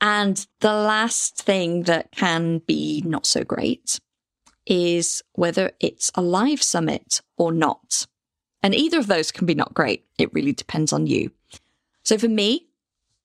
And 0.00 0.46
the 0.60 0.72
last 0.72 1.36
thing 1.36 1.82
that 1.82 2.10
can 2.12 2.62
be 2.66 3.02
not 3.04 3.26
so 3.26 3.44
great 3.44 4.00
is 4.68 5.22
whether 5.32 5.72
it's 5.80 6.10
a 6.14 6.22
live 6.22 6.62
summit 6.62 7.22
or 7.36 7.52
not. 7.52 8.06
And 8.62 8.74
either 8.74 8.98
of 8.98 9.06
those 9.06 9.32
can 9.32 9.46
be 9.46 9.54
not 9.54 9.74
great. 9.74 10.04
It 10.18 10.32
really 10.32 10.52
depends 10.52 10.92
on 10.92 11.06
you. 11.06 11.30
So 12.02 12.18
for 12.18 12.28
me, 12.28 12.66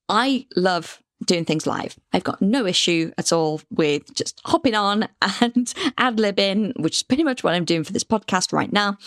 I 0.09 0.45
love 0.55 1.01
doing 1.25 1.45
things 1.45 1.65
live. 1.65 1.97
I've 2.11 2.23
got 2.23 2.41
no 2.41 2.65
issue 2.65 3.11
at 3.17 3.31
all 3.31 3.61
with 3.69 4.13
just 4.13 4.41
hopping 4.45 4.75
on 4.75 5.07
and 5.41 5.73
ad 5.97 6.17
libbing, 6.17 6.79
which 6.79 6.97
is 6.97 7.03
pretty 7.03 7.23
much 7.23 7.43
what 7.43 7.53
I'm 7.53 7.65
doing 7.65 7.83
for 7.83 7.93
this 7.93 8.03
podcast 8.03 8.53
right 8.53 8.71
now. 8.71 8.97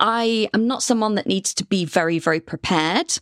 I 0.00 0.48
am 0.54 0.66
not 0.66 0.82
someone 0.82 1.16
that 1.16 1.26
needs 1.26 1.52
to 1.54 1.64
be 1.64 1.84
very, 1.84 2.18
very 2.18 2.40
prepared, 2.40 3.18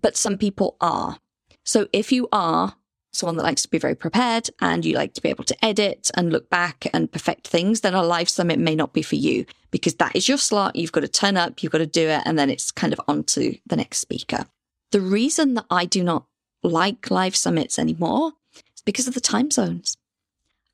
but 0.00 0.16
some 0.16 0.38
people 0.38 0.76
are. 0.80 1.18
So 1.64 1.86
if 1.92 2.12
you 2.12 2.28
are 2.32 2.76
someone 3.18 3.36
that 3.36 3.42
likes 3.42 3.62
to 3.62 3.70
be 3.70 3.78
very 3.78 3.94
prepared 3.94 4.48
and 4.60 4.84
you 4.84 4.94
like 4.94 5.12
to 5.14 5.20
be 5.20 5.28
able 5.28 5.44
to 5.44 5.64
edit 5.64 6.10
and 6.14 6.32
look 6.32 6.48
back 6.48 6.86
and 6.92 7.10
perfect 7.10 7.48
things, 7.48 7.80
then 7.80 7.94
a 7.94 8.02
live 8.02 8.28
summit 8.28 8.58
may 8.58 8.74
not 8.74 8.92
be 8.92 9.02
for 9.02 9.16
you 9.16 9.44
because 9.70 9.96
that 9.96 10.14
is 10.14 10.28
your 10.28 10.38
slot. 10.38 10.76
You've 10.76 10.92
got 10.92 11.00
to 11.00 11.08
turn 11.08 11.36
up, 11.36 11.62
you've 11.62 11.72
got 11.72 11.78
to 11.78 11.86
do 11.86 12.08
it, 12.08 12.22
and 12.24 12.38
then 12.38 12.48
it's 12.48 12.70
kind 12.70 12.92
of 12.92 13.00
on 13.08 13.24
to 13.24 13.56
the 13.66 13.76
next 13.76 13.98
speaker. 13.98 14.46
The 14.92 15.00
reason 15.00 15.54
that 15.54 15.66
I 15.70 15.84
do 15.84 16.02
not 16.02 16.24
like 16.62 17.10
live 17.10 17.36
summits 17.36 17.78
anymore 17.78 18.32
is 18.54 18.82
because 18.84 19.08
of 19.08 19.14
the 19.14 19.20
time 19.20 19.50
zones. 19.50 19.96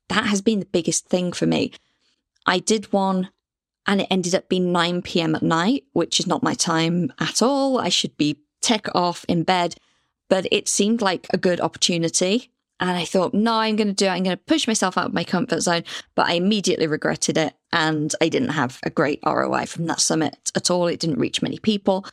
That 0.09 0.25
has 0.27 0.41
been 0.41 0.59
the 0.59 0.65
biggest 0.65 1.07
thing 1.07 1.33
for 1.33 1.45
me. 1.45 1.73
I 2.45 2.59
did 2.59 2.93
one 2.93 3.29
and 3.87 4.01
it 4.01 4.07
ended 4.09 4.35
up 4.35 4.49
being 4.49 4.71
9 4.71 5.01
p.m. 5.01 5.35
at 5.35 5.43
night, 5.43 5.83
which 5.93 6.19
is 6.19 6.27
not 6.27 6.43
my 6.43 6.53
time 6.53 7.11
at 7.19 7.41
all. 7.41 7.79
I 7.79 7.89
should 7.89 8.15
be 8.17 8.37
tech 8.61 8.87
off 8.95 9.25
in 9.27 9.43
bed 9.43 9.75
but 10.29 10.47
it 10.51 10.67
seemed 10.67 11.01
like 11.01 11.27
a 11.31 11.37
good 11.37 11.61
opportunity. 11.61 12.51
And 12.79 12.91
I 12.91 13.05
thought, 13.05 13.33
no, 13.33 13.53
I'm 13.53 13.77
going 13.77 13.87
to 13.87 13.93
do 13.93 14.05
it. 14.05 14.09
I'm 14.09 14.23
going 14.23 14.35
to 14.35 14.43
push 14.43 14.67
myself 14.67 14.97
out 14.97 15.05
of 15.05 15.13
my 15.13 15.23
comfort 15.23 15.61
zone. 15.61 15.83
But 16.13 16.27
I 16.27 16.33
immediately 16.33 16.87
regretted 16.87 17.37
it. 17.37 17.53
And 17.71 18.13
I 18.19 18.27
didn't 18.27 18.49
have 18.49 18.79
a 18.83 18.89
great 18.89 19.19
ROI 19.25 19.65
from 19.67 19.85
that 19.85 20.01
summit 20.01 20.51
at 20.55 20.69
all. 20.69 20.87
It 20.87 20.99
didn't 20.99 21.19
reach 21.19 21.41
many 21.41 21.57
people. 21.57 22.05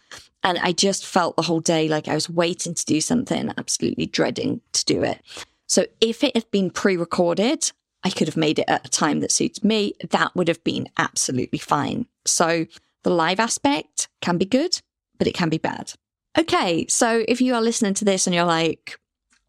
And 0.44 0.58
I 0.58 0.72
just 0.72 1.04
felt 1.04 1.36
the 1.36 1.42
whole 1.42 1.60
day 1.60 1.88
like 1.88 2.06
I 2.06 2.14
was 2.14 2.30
waiting 2.30 2.74
to 2.74 2.84
do 2.84 3.00
something, 3.00 3.52
absolutely 3.58 4.06
dreading 4.06 4.60
to 4.72 4.84
do 4.84 5.02
it. 5.02 5.20
So 5.66 5.86
if 6.00 6.22
it 6.22 6.36
had 6.36 6.50
been 6.50 6.70
pre 6.70 6.96
recorded, 6.96 7.72
I 8.04 8.10
could 8.10 8.28
have 8.28 8.36
made 8.36 8.58
it 8.58 8.66
at 8.68 8.86
a 8.86 8.90
time 8.90 9.20
that 9.20 9.32
suits 9.32 9.64
me. 9.64 9.94
That 10.10 10.34
would 10.34 10.48
have 10.48 10.62
been 10.64 10.88
absolutely 10.98 11.58
fine. 11.58 12.06
So 12.24 12.66
the 13.04 13.10
live 13.10 13.40
aspect 13.40 14.08
can 14.20 14.38
be 14.38 14.44
good, 14.44 14.80
but 15.18 15.26
it 15.26 15.34
can 15.34 15.48
be 15.48 15.58
bad. 15.58 15.94
Okay, 16.38 16.86
so 16.88 17.24
if 17.28 17.40
you 17.40 17.54
are 17.54 17.60
listening 17.60 17.94
to 17.94 18.04
this 18.04 18.26
and 18.26 18.34
you're 18.34 18.44
like, 18.44 18.98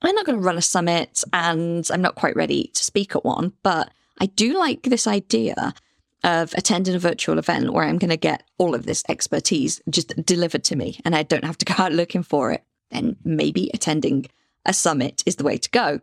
I'm 0.01 0.15
not 0.15 0.25
going 0.25 0.37
to 0.37 0.43
run 0.45 0.57
a 0.57 0.61
summit 0.61 1.23
and 1.31 1.87
I'm 1.91 2.01
not 2.01 2.15
quite 2.15 2.35
ready 2.35 2.71
to 2.73 2.83
speak 2.83 3.15
at 3.15 3.23
one, 3.23 3.53
but 3.63 3.91
I 4.19 4.25
do 4.25 4.57
like 4.57 4.83
this 4.83 5.07
idea 5.07 5.73
of 6.23 6.53
attending 6.55 6.95
a 6.95 6.99
virtual 6.99 7.39
event 7.39 7.73
where 7.73 7.85
I'm 7.85 7.97
going 7.97 8.09
to 8.09 8.17
get 8.17 8.43
all 8.57 8.75
of 8.75 8.85
this 8.85 9.03
expertise 9.07 9.81
just 9.89 10.13
delivered 10.25 10.63
to 10.65 10.75
me 10.75 10.99
and 11.05 11.15
I 11.15 11.23
don't 11.23 11.45
have 11.45 11.57
to 11.59 11.65
go 11.73 11.83
out 11.83 11.93
looking 11.93 12.23
for 12.23 12.51
it, 12.51 12.63
then 12.91 13.15
maybe 13.23 13.71
attending 13.73 14.25
a 14.65 14.73
summit 14.73 15.23
is 15.25 15.37
the 15.37 15.43
way 15.43 15.57
to 15.57 15.69
go. 15.69 15.99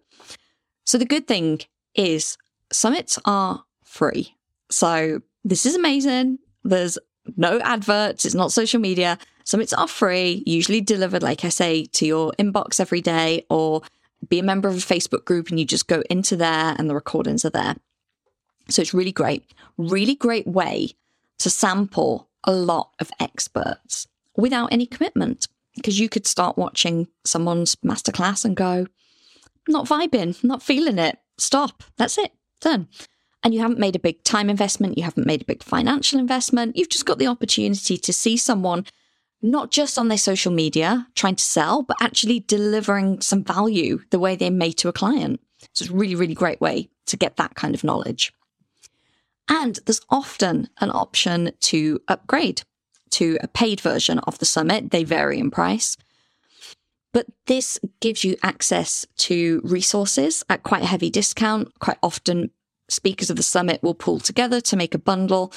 So 0.85 0.99
the 0.99 1.07
good 1.07 1.27
thing 1.27 1.61
is 1.95 2.37
summits 2.73 3.19
are 3.25 3.65
free. 3.85 4.35
So 4.71 5.21
this 5.45 5.67
is 5.67 5.75
amazing. 5.75 6.39
There's 6.65 6.99
no 7.37 7.61
adverts. 7.61 8.25
It's 8.25 8.35
not 8.35 8.53
social 8.53 8.81
media. 8.81 9.19
Summits 9.45 9.73
are 9.73 9.89
free, 9.89 10.43
usually 10.47 10.81
delivered, 10.81 11.23
like 11.23 11.45
I 11.45 11.49
say, 11.49 11.85
to 11.85 12.07
your 12.07 12.33
inbox 12.39 12.81
every 12.81 13.01
day, 13.01 13.47
or 13.49 13.83
be 14.29 14.39
a 14.39 14.45
member 14.45 14.69
of 14.69 14.75
a 14.75 14.79
Facebook 14.79 15.25
group 15.25 15.49
and 15.49 15.59
you 15.59 15.65
just 15.65 15.89
go 15.89 16.03
into 16.11 16.37
there 16.37 16.75
and 16.79 16.89
the 16.89 16.95
recordings 16.95 17.45
are 17.45 17.51
there. 17.51 17.77
So 18.69 18.83
it's 18.83 18.95
really 18.95 19.13
great. 19.13 19.45
Really 19.79 20.15
great 20.15 20.47
way 20.47 20.91
to 21.39 21.51
sample 21.51 22.29
a 22.45 22.53
lot 22.53 22.91
of 23.01 23.11
experts 23.19 24.07
without 24.37 24.73
any 24.73 24.87
commitment 24.87 25.49
because 25.75 25.99
you 25.99 26.09
could 26.09 26.27
start 26.27 26.59
watching 26.59 27.09
someone's 27.25 27.77
masterclass 27.77 28.45
and 28.45 28.57
go, 28.57 28.87
not 29.69 29.87
vibing, 29.87 30.43
not 30.45 30.63
feeling 30.63 30.99
it. 30.99 31.19
Stop. 31.39 31.83
That's 31.97 32.19
it. 32.19 32.33
Done. 32.61 32.89
And 33.43 33.55
you 33.55 33.61
haven't 33.61 33.79
made 33.79 33.97
a 33.97 34.01
big 34.01 34.23
time 34.23 34.51
investment. 34.51 34.99
You 34.99 35.05
haven't 35.05 35.27
made 35.27 35.43
a 35.43 35.47
big 35.47 35.63
financial 35.63 36.19
investment. 36.19 36.77
You've 36.77 36.91
just 36.91 37.07
got 37.07 37.19
the 37.19 37.27
opportunity 37.27 37.97
to 37.97 38.13
see 38.13 38.37
someone 38.37 38.85
not 39.43 39.71
just 39.71 39.99
on 39.99 40.09
their 40.09 40.19
social 40.19 40.53
media 40.53 41.07
trying 41.15 41.37
to 41.37 41.45
sell, 41.45 41.83
but 41.83 41.97
actually 42.01 42.41
delivering 42.41 43.21
some 43.21 43.43
value 43.45 44.01
the 44.11 44.19
way 44.19 44.37
they 44.37 44.51
made 44.51 44.75
to 44.79 44.89
a 44.89 44.93
client. 44.93 45.41
So 45.73 45.85
it's 45.85 45.91
a 45.91 45.95
really, 45.95 46.15
really 46.15 46.35
great 46.35 46.61
way 46.61 46.89
to 47.07 47.17
get 47.17 47.37
that 47.37 47.55
kind 47.55 47.75
of 47.75 47.85
knowledge. 47.85 48.33
And 49.49 49.79
there's 49.87 50.01
often 50.11 50.69
an 50.81 50.91
option 50.91 51.53
to 51.61 52.01
upgrade 52.09 52.63
to 53.11 53.37
a 53.43 53.49
paid 53.49 53.81
version 53.81 54.21
of 54.21 54.39
the 54.39 54.47
summit. 54.47 54.91
They 54.91 55.05
vary 55.05 55.39
in 55.39 55.51
price. 55.51 55.97
But 57.13 57.27
this 57.47 57.81
gives 58.01 58.23
you 58.23 58.37
access 58.43 59.05
to 59.19 59.61
resources 59.65 60.45
at 60.49 60.63
quite 60.63 60.83
a 60.83 60.87
heavy 60.87 61.11
discount. 61.11 61.77
Quite 61.81 61.99
often, 62.03 62.51
speakers 62.89 63.31
of 63.31 63.37
the 63.37 63.43
summit 63.43 63.83
will 63.83 63.95
pull 63.95 64.21
together 64.21 64.61
to 64.61 64.77
make 64.77 64.95
a 64.95 64.99
bundle 64.99 65.53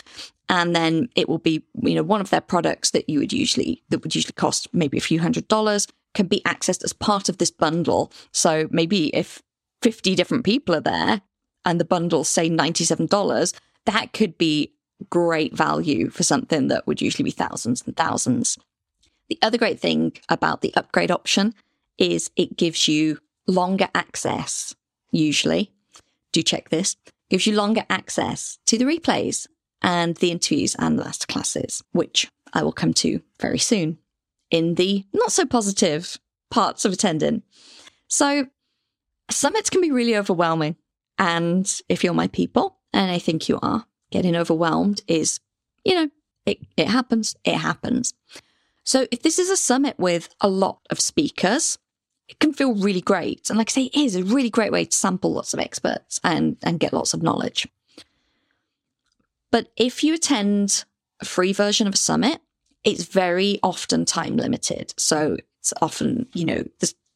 and 0.49 0.75
then 0.75 1.09
it 1.15 1.29
will 1.29 1.39
be 1.39 1.63
you 1.81 1.95
know 1.95 2.03
one 2.03 2.21
of 2.21 2.29
their 2.29 2.41
products 2.41 2.91
that 2.91 3.09
you 3.09 3.19
would 3.19 3.33
usually 3.33 3.83
that 3.89 4.03
would 4.03 4.15
usually 4.15 4.33
cost 4.33 4.67
maybe 4.73 4.97
a 4.97 5.01
few 5.01 5.19
hundred 5.19 5.47
dollars 5.47 5.87
can 6.13 6.27
be 6.27 6.41
accessed 6.45 6.83
as 6.83 6.93
part 6.93 7.27
of 7.27 7.39
this 7.39 7.49
bundle. 7.49 8.11
So 8.31 8.67
maybe 8.69 9.07
if 9.15 9.41
50 9.81 10.13
different 10.13 10.43
people 10.43 10.75
are 10.75 10.81
there 10.81 11.21
and 11.65 11.79
the 11.79 11.85
bundle 11.85 12.23
say 12.23 12.49
$97 12.49 13.53
that 13.85 14.13
could 14.13 14.37
be 14.37 14.71
great 15.09 15.53
value 15.53 16.09
for 16.09 16.23
something 16.23 16.67
that 16.67 16.87
would 16.87 17.01
usually 17.01 17.23
be 17.23 17.31
thousands 17.31 17.83
and 17.85 17.97
thousands. 17.97 18.57
The 19.29 19.39
other 19.41 19.57
great 19.57 19.79
thing 19.79 20.13
about 20.29 20.61
the 20.61 20.73
upgrade 20.75 21.11
option 21.11 21.53
is 21.97 22.29
it 22.35 22.57
gives 22.57 22.87
you 22.87 23.19
longer 23.47 23.89
access 23.95 24.75
usually. 25.11 25.71
Do 26.31 26.41
check 26.41 26.69
this. 26.69 26.95
Gives 27.29 27.47
you 27.47 27.55
longer 27.55 27.83
access 27.89 28.59
to 28.67 28.77
the 28.77 28.85
replays 28.85 29.47
and 29.83 30.15
the 30.15 30.31
interviews 30.31 30.75
and 30.79 30.97
the 30.97 31.03
masterclasses, 31.03 31.83
which 31.91 32.31
I 32.53 32.63
will 32.63 32.71
come 32.71 32.93
to 32.95 33.21
very 33.39 33.59
soon 33.59 33.99
in 34.49 34.75
the 34.75 35.05
not 35.13 35.31
so 35.31 35.45
positive 35.45 36.17
parts 36.49 36.85
of 36.85 36.93
attending. 36.93 37.43
So, 38.07 38.47
summits 39.29 39.69
can 39.69 39.81
be 39.81 39.91
really 39.91 40.15
overwhelming. 40.15 40.77
And 41.17 41.71
if 41.89 42.03
you're 42.03 42.13
my 42.13 42.27
people, 42.27 42.77
and 42.93 43.11
I 43.11 43.19
think 43.19 43.49
you 43.49 43.59
are, 43.61 43.85
getting 44.11 44.35
overwhelmed 44.35 45.01
is, 45.07 45.39
you 45.83 45.95
know, 45.95 46.09
it, 46.45 46.59
it 46.77 46.87
happens, 46.87 47.35
it 47.43 47.55
happens. 47.55 48.13
So 48.83 49.07
if 49.11 49.21
this 49.21 49.39
is 49.39 49.49
a 49.49 49.57
summit 49.57 49.97
with 49.97 50.29
a 50.41 50.49
lot 50.49 50.79
of 50.89 50.99
speakers, 50.99 51.77
it 52.27 52.39
can 52.39 52.53
feel 52.53 52.75
really 52.75 53.01
great. 53.01 53.49
And 53.49 53.57
like 53.57 53.69
I 53.69 53.71
say, 53.71 53.83
it 53.85 53.95
is 53.95 54.15
a 54.15 54.23
really 54.23 54.49
great 54.49 54.71
way 54.71 54.85
to 54.85 54.95
sample 54.95 55.33
lots 55.33 55.53
of 55.53 55.59
experts 55.59 56.19
and, 56.23 56.57
and 56.63 56.79
get 56.79 56.93
lots 56.93 57.13
of 57.13 57.23
knowledge. 57.23 57.67
But 59.53 59.71
if 59.77 60.03
you 60.03 60.15
attend 60.15 60.83
a 61.21 61.25
free 61.25 61.53
version 61.53 61.85
of 61.85 61.93
a 61.93 61.97
summit, 61.97 62.41
it's 62.83 63.03
very 63.03 63.59
often 63.61 64.03
time 64.03 64.35
limited. 64.35 64.95
So 64.97 65.37
it's 65.59 65.71
often, 65.79 66.25
you 66.33 66.43
know, 66.43 66.63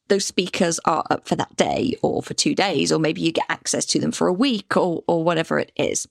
those 0.06 0.24
speakers 0.24 0.78
are 0.84 1.02
up 1.10 1.26
for 1.26 1.34
that 1.34 1.56
day 1.56 1.96
or 2.00 2.22
for 2.22 2.34
two 2.34 2.54
days, 2.54 2.92
or 2.92 3.00
maybe 3.00 3.22
you 3.22 3.32
get 3.32 3.46
access 3.48 3.84
to 3.86 3.98
them 3.98 4.12
for 4.12 4.28
a 4.28 4.32
week 4.32 4.76
or, 4.76 5.02
or 5.08 5.24
whatever 5.24 5.58
it 5.58 5.72
is, 5.74 6.06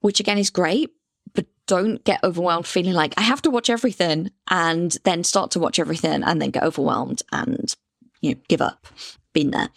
which 0.00 0.20
again 0.20 0.38
is 0.38 0.48
great. 0.48 0.90
But 1.34 1.44
don't 1.66 2.02
get 2.02 2.24
overwhelmed 2.24 2.66
feeling 2.66 2.94
like 2.94 3.12
I 3.18 3.22
have 3.22 3.42
to 3.42 3.50
watch 3.50 3.68
everything 3.68 4.30
and 4.48 4.96
then 5.04 5.22
start 5.22 5.50
to 5.50 5.60
watch 5.60 5.78
everything 5.78 6.22
and 6.22 6.40
then 6.40 6.48
get 6.48 6.62
overwhelmed 6.62 7.22
and, 7.30 7.76
you 8.22 8.30
know, 8.30 8.40
give 8.48 8.62
up. 8.62 8.86
Been 9.34 9.50
there. 9.50 9.68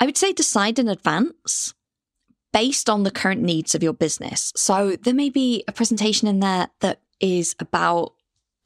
I 0.00 0.06
would 0.06 0.16
say 0.16 0.32
decide 0.32 0.78
in 0.78 0.88
advance 0.88 1.74
based 2.52 2.90
on 2.90 3.02
the 3.02 3.10
current 3.10 3.42
needs 3.42 3.74
of 3.74 3.82
your 3.82 3.92
business. 3.92 4.52
So 4.56 4.96
there 4.96 5.14
may 5.14 5.30
be 5.30 5.64
a 5.68 5.72
presentation 5.72 6.28
in 6.28 6.40
there 6.40 6.68
that 6.80 7.00
is 7.20 7.54
about, 7.58 8.14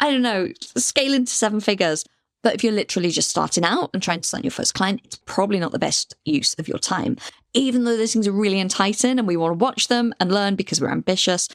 I 0.01 0.11
don't 0.11 0.23
know, 0.23 0.49
scaling 0.77 1.27
to 1.27 1.33
seven 1.33 1.61
figures. 1.61 2.05
But 2.45 2.55
if 2.55 2.63
you're 2.63 2.75
literally 2.75 3.11
just 3.11 3.31
starting 3.31 3.65
out 3.65 3.89
and 3.95 4.03
trying 4.03 4.21
to 4.21 4.29
sign 4.29 4.43
your 4.43 4.51
first 4.51 4.75
client, 4.75 5.01
it's 5.03 5.19
probably 5.25 5.59
not 5.59 5.73
the 5.73 5.79
best 5.79 6.15
use 6.27 6.55
of 6.59 6.69
your 6.69 6.79
time. 6.79 7.17
Even 7.55 7.85
though 7.85 7.97
those 7.97 8.13
things 8.13 8.29
are 8.29 8.33
really 8.33 8.61
enticing 8.61 9.19
and 9.19 9.27
we 9.27 9.39
want 9.39 9.53
to 9.53 9.65
watch 9.65 9.89
them 9.89 10.13
and 10.21 10.31
learn 10.31 10.55
because 10.55 10.79
we're 10.79 10.93
ambitious, 10.93 11.49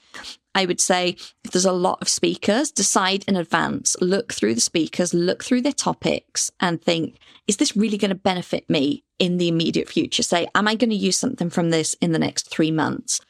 I 0.55 0.65
would 0.65 0.81
say 0.81 1.15
if 1.43 1.51
there's 1.51 1.63
a 1.63 1.71
lot 1.71 1.99
of 2.01 2.09
speakers, 2.09 2.71
decide 2.71 3.23
in 3.27 3.35
advance, 3.35 3.95
look 4.01 4.33
through 4.33 4.55
the 4.55 4.61
speakers, 4.61 5.13
look 5.13 5.43
through 5.43 5.61
their 5.61 5.73
topics 5.73 6.49
and 6.59 6.81
think, 6.81 7.19
is 7.45 7.57
this 7.57 7.77
really 7.77 7.97
going 7.97 8.09
to 8.09 8.15
benefit 8.15 8.67
me 8.67 9.03
in 9.19 9.37
the 9.37 9.47
immediate 9.47 9.89
future? 9.89 10.23
Say, 10.23 10.47
am 10.55 10.67
I 10.67 10.73
going 10.73 10.89
to 10.89 10.95
use 10.95 11.19
something 11.19 11.51
from 11.51 11.69
this 11.69 11.93
in 12.01 12.13
the 12.13 12.19
next 12.19 12.49
three 12.49 12.71
months? 12.71 13.21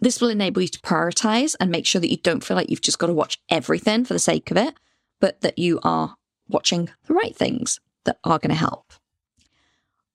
This 0.00 0.22
will 0.22 0.30
enable 0.30 0.62
you 0.62 0.68
to 0.68 0.80
prioritize 0.80 1.54
and 1.60 1.70
make 1.70 1.84
sure 1.84 2.00
that 2.00 2.10
you 2.10 2.16
don't 2.16 2.42
feel 2.42 2.56
like 2.56 2.70
you've 2.70 2.80
just 2.80 2.98
got 2.98 3.08
to 3.08 3.12
watch 3.12 3.36
everything 3.50 4.06
for 4.06 4.14
the 4.14 4.18
sake 4.18 4.50
of 4.50 4.56
it, 4.56 4.72
but 5.20 5.42
that 5.42 5.58
you 5.58 5.80
are 5.82 6.14
watching 6.48 6.88
the 7.06 7.14
right 7.14 7.36
things 7.36 7.80
that 8.04 8.18
are 8.24 8.38
going 8.38 8.50
to 8.50 8.56
help. 8.56 8.92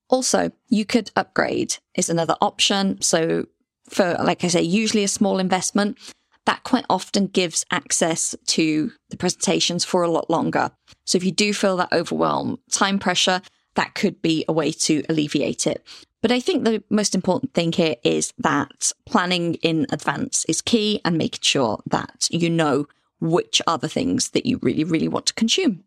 Also, 0.09 0.51
you 0.69 0.85
could 0.85 1.11
upgrade 1.15 1.77
is 1.95 2.09
another 2.09 2.35
option. 2.41 3.01
So 3.01 3.45
for, 3.89 4.15
like 4.23 4.43
I 4.43 4.47
say, 4.47 4.61
usually 4.61 5.03
a 5.03 5.07
small 5.07 5.39
investment, 5.39 5.97
that 6.45 6.63
quite 6.63 6.85
often 6.89 7.27
gives 7.27 7.65
access 7.71 8.35
to 8.47 8.91
the 9.09 9.17
presentations 9.17 9.85
for 9.85 10.03
a 10.03 10.11
lot 10.11 10.29
longer. 10.29 10.71
So 11.05 11.17
if 11.17 11.23
you 11.23 11.31
do 11.31 11.53
feel 11.53 11.77
that 11.77 11.93
overwhelm, 11.93 12.59
time 12.71 12.99
pressure, 12.99 13.41
that 13.75 13.95
could 13.95 14.21
be 14.21 14.45
a 14.47 14.53
way 14.53 14.71
to 14.71 15.03
alleviate 15.09 15.65
it. 15.65 15.85
But 16.21 16.31
I 16.31 16.39
think 16.39 16.63
the 16.63 16.83
most 16.89 17.15
important 17.15 17.53
thing 17.53 17.71
here 17.71 17.95
is 18.03 18.33
that 18.37 18.91
planning 19.05 19.55
in 19.55 19.87
advance 19.91 20.45
is 20.45 20.61
key 20.61 21.01
and 21.03 21.17
making 21.17 21.41
sure 21.41 21.81
that 21.87 22.27
you 22.29 22.49
know 22.49 22.87
which 23.19 23.61
are 23.67 23.77
the 23.77 23.89
things 23.89 24.29
that 24.29 24.45
you 24.45 24.59
really, 24.61 24.83
really 24.83 25.07
want 25.07 25.25
to 25.27 25.33
consume. 25.33 25.83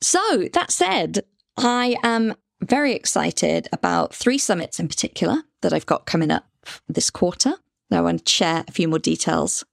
So, 0.00 0.48
that 0.52 0.70
said, 0.70 1.24
I 1.56 1.96
am 2.02 2.34
very 2.60 2.92
excited 2.92 3.68
about 3.72 4.14
three 4.14 4.38
summits 4.38 4.78
in 4.78 4.88
particular 4.88 5.42
that 5.62 5.72
I've 5.72 5.86
got 5.86 6.06
coming 6.06 6.30
up 6.30 6.46
this 6.88 7.10
quarter 7.10 7.54
that 7.90 7.98
I 7.98 8.02
want 8.02 8.26
to 8.26 8.32
share 8.32 8.64
a 8.66 8.72
few 8.72 8.88
more 8.88 8.98
details 8.98 9.64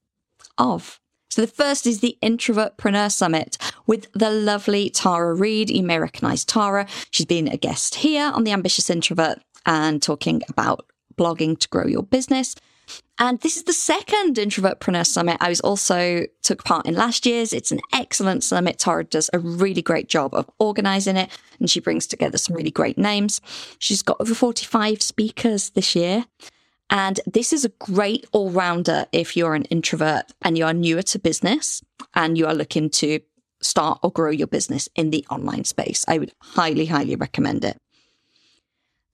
of. 0.57 0.99
So, 1.29 1.41
the 1.41 1.47
first 1.47 1.87
is 1.87 1.99
the 1.99 2.17
Introvertpreneur 2.21 3.11
Summit 3.11 3.57
with 3.87 4.07
the 4.13 4.29
lovely 4.29 4.89
Tara 4.89 5.33
Reid. 5.33 5.69
You 5.69 5.83
may 5.83 5.99
recognize 5.99 6.45
Tara. 6.45 6.87
She's 7.11 7.25
been 7.25 7.47
a 7.47 7.57
guest 7.57 7.95
here 7.95 8.31
on 8.33 8.43
The 8.43 8.51
Ambitious 8.51 8.89
Introvert 8.89 9.39
and 9.65 10.01
talking 10.01 10.41
about 10.47 10.85
blogging 11.17 11.57
to 11.59 11.67
grow 11.69 11.85
your 11.85 12.03
business. 12.03 12.55
And 13.19 13.39
this 13.41 13.57
is 13.57 13.63
the 13.63 13.73
second 13.73 14.35
Introvertpreneur 14.35 15.05
Summit. 15.05 15.37
I 15.39 15.49
was 15.49 15.61
also 15.61 16.25
took 16.41 16.63
part 16.63 16.85
in 16.85 16.95
last 16.95 17.25
year's. 17.25 17.53
It's 17.53 17.71
an 17.71 17.79
excellent 17.93 18.43
summit. 18.43 18.79
Tara 18.79 19.03
does 19.03 19.29
a 19.31 19.39
really 19.39 19.81
great 19.81 20.09
job 20.09 20.33
of 20.33 20.49
organizing 20.59 21.15
it 21.15 21.29
and 21.59 21.69
she 21.69 21.79
brings 21.79 22.07
together 22.07 22.37
some 22.37 22.55
really 22.55 22.71
great 22.71 22.97
names. 22.97 23.39
She's 23.77 24.01
got 24.01 24.17
over 24.19 24.33
45 24.33 25.01
speakers 25.01 25.69
this 25.71 25.95
year. 25.95 26.25
And 26.89 27.19
this 27.25 27.53
is 27.53 27.65
a 27.65 27.69
great 27.69 28.25
all 28.31 28.51
rounder 28.51 29.05
if 29.11 29.37
you're 29.37 29.55
an 29.55 29.65
introvert 29.65 30.31
and 30.41 30.57
you 30.57 30.65
are 30.65 30.73
newer 30.73 31.01
to 31.03 31.19
business 31.19 31.81
and 32.13 32.37
you 32.37 32.45
are 32.45 32.53
looking 32.53 32.89
to 32.91 33.19
start 33.61 33.99
or 34.03 34.11
grow 34.11 34.31
your 34.31 34.47
business 34.47 34.89
in 34.95 35.11
the 35.11 35.25
online 35.29 35.63
space. 35.63 36.03
I 36.07 36.17
would 36.17 36.33
highly, 36.41 36.85
highly 36.85 37.15
recommend 37.15 37.63
it. 37.63 37.77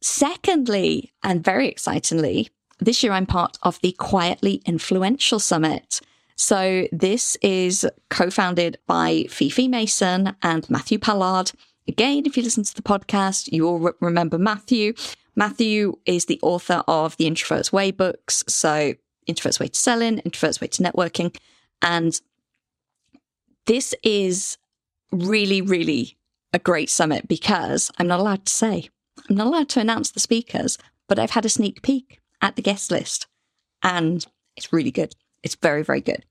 Secondly, 0.01 1.11
and 1.23 1.43
very 1.43 1.67
excitingly, 1.67 2.49
this 2.79 3.03
year 3.03 3.13
I'm 3.13 3.25
part 3.25 3.57
of 3.63 3.79
the 3.81 3.91
Quietly 3.93 4.61
Influential 4.65 5.39
Summit. 5.39 5.99
So 6.35 6.87
this 6.91 7.35
is 7.41 7.85
co-founded 8.09 8.77
by 8.87 9.25
Fifi 9.29 9.67
Mason 9.67 10.35
and 10.41 10.69
Matthew 10.69 10.97
Pollard. 10.97 11.51
Again, 11.87 12.23
if 12.25 12.37
you 12.37 12.43
listen 12.43 12.63
to 12.63 12.75
the 12.75 12.81
podcast, 12.81 13.51
you 13.51 13.63
will 13.63 13.79
re- 13.79 13.91
remember 13.99 14.37
Matthew. 14.37 14.93
Matthew 15.35 15.97
is 16.05 16.25
the 16.25 16.39
author 16.41 16.83
of 16.87 17.17
the 17.17 17.27
Introvert's 17.27 17.73
Way 17.73 17.91
books. 17.91 18.43
So 18.47 18.93
Introvert's 19.27 19.59
Way 19.59 19.67
to 19.67 19.79
Selling, 19.79 20.19
Introvert's 20.19 20.61
Way 20.61 20.67
to 20.67 20.83
Networking. 20.83 21.35
And 21.81 22.19
this 23.65 23.93
is 24.03 24.57
really, 25.11 25.61
really 25.61 26.17
a 26.53 26.59
great 26.59 26.89
summit 26.89 27.27
because 27.27 27.91
I'm 27.97 28.07
not 28.07 28.19
allowed 28.19 28.45
to 28.45 28.53
say, 28.53 28.89
I'm 29.29 29.35
not 29.35 29.47
allowed 29.47 29.69
to 29.69 29.81
announce 29.81 30.11
the 30.11 30.19
speakers, 30.19 30.77
but 31.07 31.19
I've 31.19 31.31
had 31.31 31.45
a 31.45 31.49
sneak 31.49 31.81
peek 31.81 32.19
at 32.41 32.55
the 32.55 32.61
guest 32.61 32.91
list. 32.91 33.27
And 33.83 34.25
it's 34.55 34.73
really 34.73 34.91
good. 34.91 35.15
It's 35.43 35.55
very, 35.55 35.83
very 35.83 36.01
good. 36.01 36.25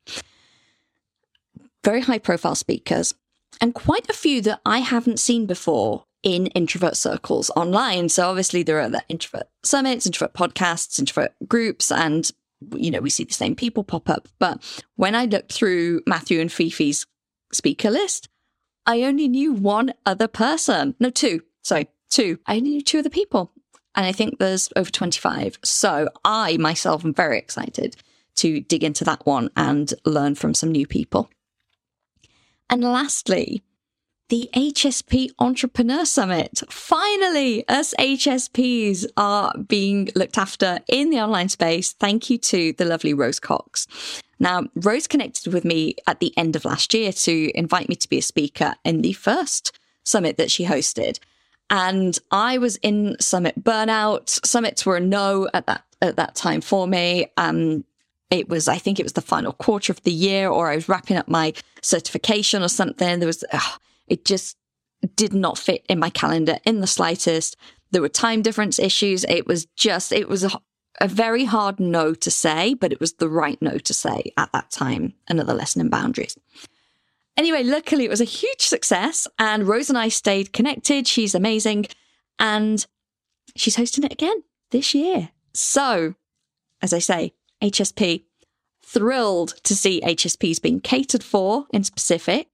Very 1.85 2.01
high 2.03 2.19
profile 2.19 2.55
speakers, 2.55 3.15
and 3.61 3.75
quite 3.75 4.09
a 4.11 4.15
few 4.15 4.43
that 4.43 4.61
I 4.67 4.79
haven't 4.81 5.21
seen 5.21 5.47
before 5.47 6.05
in 6.23 6.49
introvert 6.49 6.97
circles 6.97 7.51
online. 7.51 8.09
So 8.09 8.29
obviously 8.29 8.63
there 8.63 8.81
are 8.81 8.89
the 8.89 9.03
introvert 9.09 9.49
summits, 9.63 10.05
introvert 10.05 10.35
podcasts, 10.35 10.99
introvert 10.99 11.33
groups, 11.47 11.91
and 11.91 12.31
you 12.75 12.91
know, 12.91 13.01
we 13.01 13.11
see 13.11 13.25
the 13.25 13.33
same 13.33 13.55
people 13.55 13.85
pop 13.85 14.11
up. 14.11 14.29
But 14.39 14.63
when 14.97 15.15
I 15.15 15.27
looked 15.27 15.53
through 15.53 16.03
Matthew 16.07 16.41
and 16.41 16.51
Fifi's 16.51 17.07
speaker 17.53 17.91
list, 17.91 18.29
I 18.85 19.03
only 19.03 19.29
knew 19.29 19.53
one 19.53 19.95
other 20.05 20.29
person. 20.29 20.95
No, 20.99 21.11
two. 21.11 21.43
Sorry, 21.63 21.89
two. 22.11 22.39
I 22.47 22.57
only 22.57 22.71
knew 22.71 22.83
two 22.83 22.99
other 22.99 23.11
people 23.11 23.53
and 23.99 24.07
I 24.07 24.13
think 24.13 24.39
there's 24.39 24.69
over 24.77 24.89
25. 24.89 25.59
So 25.65 26.09
I 26.25 26.57
myself 26.59 27.05
am 27.05 27.13
very 27.13 27.37
excited 27.37 27.97
to 28.37 28.61
dig 28.61 28.85
into 28.85 29.05
that 29.05 29.27
one 29.27 29.51
and 29.57 29.93
learn 30.07 30.37
from 30.37 30.55
some 30.55 30.71
new 30.71 30.87
people. 30.87 31.29
And 32.71 32.85
lastly, 32.85 33.65
the 34.29 34.49
HSP 34.55 35.31
Entrepreneur 35.41 36.05
Summit. 36.05 36.63
Finally, 36.71 37.67
us 37.67 37.93
HSPs 37.99 39.05
are 39.17 39.53
being 39.67 40.11
looked 40.15 40.39
after 40.39 40.79
in 40.87 41.11
the 41.11 41.19
online 41.19 41.49
space. 41.49 41.93
Thank 41.93 42.31
you 42.31 42.39
to 42.39 42.75
the 42.75 42.85
lovely 42.85 43.15
Rose 43.15 43.41
Cox. 43.41 43.89
Now, 44.39 44.69
Rose 44.77 45.09
connected 45.09 45.53
with 45.53 45.65
me 45.65 45.97
at 46.07 46.21
the 46.21 46.33
end 46.39 46.55
of 46.55 46.65
last 46.65 46.95
year 46.95 47.13
to 47.13 47.51
invite 47.59 47.89
me 47.89 47.97
to 47.97 48.09
be 48.09 48.19
a 48.19 48.23
speaker 48.23 48.75
in 48.85 49.03
the 49.03 49.15
first 49.15 49.77
summit 50.05 50.37
that 50.37 50.53
she 50.53 50.67
hosted. 50.67 51.19
And 51.71 52.19
I 52.31 52.59
was 52.59 52.77
in 52.77 53.17
summit 53.21 53.63
burnout. 53.63 54.45
Summits 54.47 54.87
were 54.87 54.97
a 54.97 55.01
no 55.01 55.49
at 55.53 55.67
that 55.67 55.85
at 56.01 56.17
that 56.17 56.35
time 56.35 56.61
for 56.61 56.87
me. 56.87 57.27
Um, 57.37 57.85
it 58.31 58.49
was, 58.49 58.69
I 58.69 58.77
think 58.77 59.01
it 59.01 59.05
was 59.05 59.15
the 59.15 59.21
final 59.21 59.53
quarter 59.53 59.93
of 59.93 60.03
the 60.03 60.13
year, 60.13 60.49
or 60.49 60.71
I 60.71 60.75
was 60.75 60.89
wrapping 60.89 61.17
up 61.17 61.29
my 61.29 61.55
certification 61.83 62.63
or 62.63 62.69
something. 62.69 63.19
There 63.19 63.27
was, 63.27 63.43
ugh, 63.53 63.81
it 64.07 64.25
just 64.25 64.57
did 65.15 65.33
not 65.33 65.59
fit 65.59 65.85
in 65.89 65.99
my 65.99 66.11
calendar 66.11 66.59
in 66.65 66.81
the 66.81 66.87
slightest. 66.87 67.57
There 67.91 68.03
were 68.03 68.09
time 68.09 68.43
difference 68.43 68.79
issues. 68.79 69.25
It 69.25 69.47
was 69.47 69.67
just, 69.77 70.13
it 70.13 70.29
was 70.29 70.45
a, 70.45 70.51
a 71.01 71.09
very 71.09 71.45
hard 71.45 71.81
no 71.81 72.13
to 72.15 72.31
say, 72.31 72.75
but 72.75 72.93
it 72.93 73.01
was 73.01 73.15
the 73.15 73.29
right 73.29 73.61
no 73.63 73.79
to 73.79 73.95
say 73.95 74.33
at 74.37 74.53
that 74.53 74.71
time. 74.71 75.15
Another 75.29 75.55
lesson 75.55 75.81
in 75.81 75.89
boundaries. 75.89 76.37
Anyway, 77.39 77.63
luckily 77.63 78.05
it 78.05 78.11
was 78.11 78.21
a 78.21 78.25
huge 78.25 78.63
success 78.63 79.27
and 79.39 79.67
Rose 79.67 79.89
and 79.89 79.97
I 79.97 80.09
stayed 80.09 80.53
connected. 80.53 81.07
She's 81.07 81.35
amazing. 81.35 81.87
And 82.39 82.85
she's 83.57 83.77
hosting 83.77 84.05
it 84.05 84.13
again 84.13 84.43
this 84.71 84.95
year. 84.95 85.31
So, 85.55 86.15
as 86.83 86.93
I 86.93 86.99
say, 86.99 87.33
HSP, 87.63 88.25
thrilled 88.85 89.55
to 89.63 89.77
see 89.77 90.01
HSPs 90.01 90.61
being 90.61 90.81
catered 90.81 91.23
for 91.23 91.67
in 91.73 91.85
specific. 91.85 92.49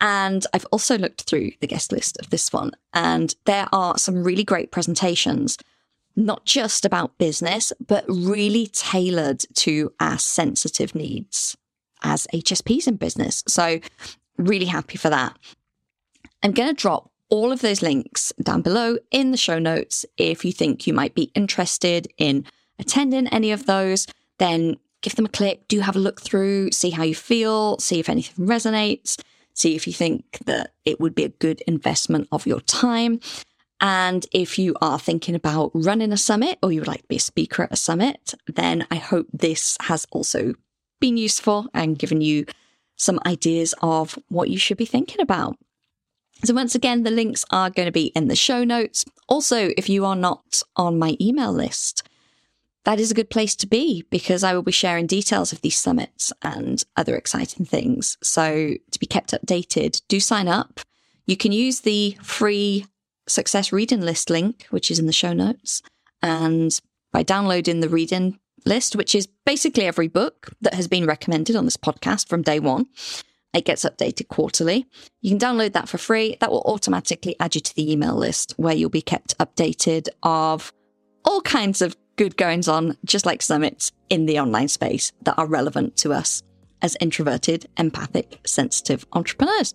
And 0.00 0.46
I've 0.54 0.66
also 0.72 0.96
looked 0.96 1.22
through 1.22 1.50
the 1.60 1.66
guest 1.66 1.92
list 1.92 2.18
of 2.20 2.30
this 2.30 2.52
one, 2.52 2.70
and 2.94 3.34
there 3.44 3.66
are 3.70 3.98
some 3.98 4.24
really 4.24 4.44
great 4.44 4.70
presentations. 4.70 5.58
not 6.16 6.44
just 6.44 6.84
about 6.84 7.18
business, 7.18 7.72
but 7.86 8.04
really 8.08 8.66
tailored 8.66 9.44
to 9.54 9.92
our 10.00 10.18
sensitive 10.18 10.94
needs 10.94 11.56
as 12.02 12.26
HSPs 12.32 12.86
in 12.88 12.96
business. 12.96 13.44
So, 13.46 13.80
really 14.40 14.66
happy 14.66 14.98
for 14.98 15.10
that. 15.10 15.36
I'm 16.42 16.52
going 16.52 16.68
to 16.68 16.80
drop 16.80 17.10
all 17.28 17.52
of 17.52 17.60
those 17.60 17.82
links 17.82 18.32
down 18.42 18.62
below 18.62 18.98
in 19.10 19.30
the 19.30 19.36
show 19.36 19.58
notes. 19.58 20.04
If 20.16 20.44
you 20.44 20.52
think 20.52 20.86
you 20.86 20.92
might 20.92 21.14
be 21.14 21.30
interested 21.34 22.08
in 22.18 22.44
attending 22.78 23.28
any 23.28 23.52
of 23.52 23.66
those, 23.66 24.06
then 24.38 24.76
give 25.02 25.14
them 25.14 25.26
a 25.26 25.30
click, 25.30 25.68
do 25.68 25.80
have 25.80 25.96
a 25.96 26.00
look 26.00 26.20
through, 26.20 26.72
see 26.72 26.90
how 26.90 27.02
you 27.02 27.14
feel, 27.14 27.78
see 27.78 28.00
if 28.00 28.08
anything 28.08 28.46
resonates, 28.46 29.20
see 29.54 29.76
if 29.76 29.86
you 29.86 29.92
think 29.92 30.38
that 30.44 30.72
it 30.84 31.00
would 31.00 31.14
be 31.14 31.24
a 31.24 31.28
good 31.28 31.60
investment 31.62 32.28
of 32.32 32.46
your 32.46 32.60
time. 32.60 33.20
And 33.80 34.26
if 34.32 34.58
you 34.58 34.74
are 34.82 34.98
thinking 34.98 35.34
about 35.34 35.70
running 35.72 36.12
a 36.12 36.16
summit 36.16 36.58
or 36.62 36.70
you 36.70 36.80
would 36.80 36.88
like 36.88 37.02
to 37.02 37.08
be 37.08 37.16
a 37.16 37.20
speaker 37.20 37.62
at 37.62 37.72
a 37.72 37.76
summit, 37.76 38.34
then 38.46 38.86
I 38.90 38.96
hope 38.96 39.26
this 39.32 39.78
has 39.82 40.06
also 40.10 40.54
been 41.00 41.16
useful 41.16 41.68
and 41.72 41.98
given 41.98 42.20
you 42.20 42.44
some 43.00 43.18
ideas 43.24 43.74
of 43.80 44.18
what 44.28 44.50
you 44.50 44.58
should 44.58 44.76
be 44.76 44.84
thinking 44.84 45.22
about. 45.22 45.56
So, 46.44 46.54
once 46.54 46.74
again, 46.74 47.02
the 47.02 47.10
links 47.10 47.44
are 47.50 47.70
going 47.70 47.86
to 47.86 47.92
be 47.92 48.06
in 48.14 48.28
the 48.28 48.36
show 48.36 48.62
notes. 48.62 49.04
Also, 49.26 49.70
if 49.76 49.88
you 49.88 50.04
are 50.04 50.16
not 50.16 50.62
on 50.76 50.98
my 50.98 51.16
email 51.20 51.52
list, 51.52 52.06
that 52.84 53.00
is 53.00 53.10
a 53.10 53.14
good 53.14 53.30
place 53.30 53.56
to 53.56 53.66
be 53.66 54.04
because 54.10 54.44
I 54.44 54.54
will 54.54 54.62
be 54.62 54.72
sharing 54.72 55.06
details 55.06 55.52
of 55.52 55.62
these 55.62 55.78
summits 55.78 56.32
and 56.42 56.82
other 56.96 57.16
exciting 57.16 57.64
things. 57.64 58.18
So, 58.22 58.74
to 58.90 58.98
be 58.98 59.06
kept 59.06 59.32
updated, 59.32 60.02
do 60.08 60.20
sign 60.20 60.46
up. 60.46 60.80
You 61.26 61.36
can 61.36 61.52
use 61.52 61.80
the 61.80 62.18
free 62.22 62.86
Success 63.26 63.72
Reading 63.72 64.02
List 64.02 64.28
link, 64.28 64.66
which 64.70 64.90
is 64.90 64.98
in 64.98 65.06
the 65.06 65.12
show 65.12 65.32
notes. 65.32 65.82
And 66.22 66.78
by 67.12 67.22
downloading 67.22 67.80
the 67.80 67.88
reading 67.88 68.38
list, 68.64 68.96
which 68.96 69.14
is 69.14 69.28
basically 69.44 69.86
every 69.86 70.08
book 70.08 70.50
that 70.60 70.74
has 70.74 70.88
been 70.88 71.06
recommended 71.06 71.56
on 71.56 71.64
this 71.64 71.76
podcast 71.76 72.28
from 72.28 72.42
day 72.42 72.60
one, 72.60 72.86
it 73.52 73.64
gets 73.64 73.84
updated 73.84 74.28
quarterly. 74.28 74.86
You 75.22 75.30
can 75.30 75.38
download 75.38 75.72
that 75.72 75.88
for 75.88 75.98
free. 75.98 76.36
That 76.40 76.50
will 76.50 76.62
automatically 76.62 77.34
add 77.40 77.54
you 77.54 77.60
to 77.60 77.74
the 77.74 77.90
email 77.90 78.14
list 78.14 78.54
where 78.56 78.74
you'll 78.74 78.90
be 78.90 79.02
kept 79.02 79.36
updated 79.38 80.08
of 80.22 80.72
all 81.24 81.40
kinds 81.40 81.82
of 81.82 81.96
good 82.16 82.36
goings 82.36 82.68
on, 82.68 82.96
just 83.04 83.26
like 83.26 83.42
summits 83.42 83.92
in 84.08 84.26
the 84.26 84.38
online 84.38 84.68
space 84.68 85.12
that 85.22 85.34
are 85.38 85.46
relevant 85.46 85.96
to 85.96 86.12
us 86.12 86.42
as 86.82 86.96
introverted, 87.00 87.66
empathic, 87.76 88.40
sensitive 88.46 89.06
entrepreneurs. 89.12 89.74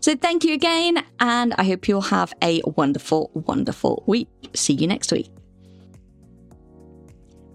So 0.00 0.16
thank 0.16 0.44
you 0.44 0.54
again, 0.54 1.04
and 1.18 1.52
I 1.58 1.64
hope 1.64 1.86
you'll 1.86 2.00
have 2.00 2.32
a 2.42 2.62
wonderful, 2.64 3.30
wonderful 3.34 4.02
week. 4.06 4.28
See 4.54 4.72
you 4.72 4.86
next 4.86 5.12
week. 5.12 5.30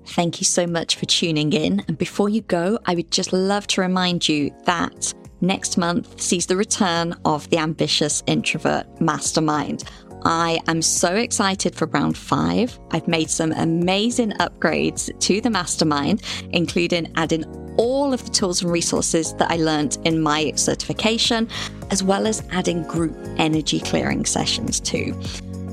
Thank 0.07 0.39
you 0.39 0.45
so 0.45 0.67
much 0.67 0.95
for 0.95 1.05
tuning 1.05 1.53
in. 1.53 1.83
And 1.87 1.97
before 1.97 2.29
you 2.29 2.41
go, 2.41 2.79
I 2.85 2.95
would 2.95 3.11
just 3.11 3.33
love 3.33 3.67
to 3.67 3.81
remind 3.81 4.27
you 4.29 4.51
that 4.65 5.13
next 5.41 5.77
month 5.77 6.21
sees 6.21 6.45
the 6.45 6.55
return 6.55 7.15
of 7.25 7.49
the 7.49 7.57
Ambitious 7.57 8.23
Introvert 8.27 9.01
Mastermind. 9.01 9.83
I 10.23 10.59
am 10.67 10.81
so 10.81 11.13
excited 11.13 11.75
for 11.75 11.85
round 11.87 12.17
five. 12.17 12.79
I've 12.91 13.07
made 13.07 13.29
some 13.29 13.51
amazing 13.51 14.31
upgrades 14.33 15.17
to 15.19 15.39
the 15.39 15.51
mastermind, 15.51 16.23
including 16.51 17.11
adding 17.15 17.45
all 17.77 18.13
of 18.13 18.23
the 18.23 18.31
tools 18.31 18.63
and 18.63 18.71
resources 18.71 19.33
that 19.35 19.51
I 19.51 19.57
learned 19.57 19.97
in 20.03 20.21
my 20.21 20.51
certification, 20.55 21.47
as 21.91 22.01
well 22.01 22.25
as 22.25 22.41
adding 22.51 22.83
group 22.83 23.15
energy 23.37 23.79
clearing 23.79 24.25
sessions 24.25 24.79
too. 24.79 25.19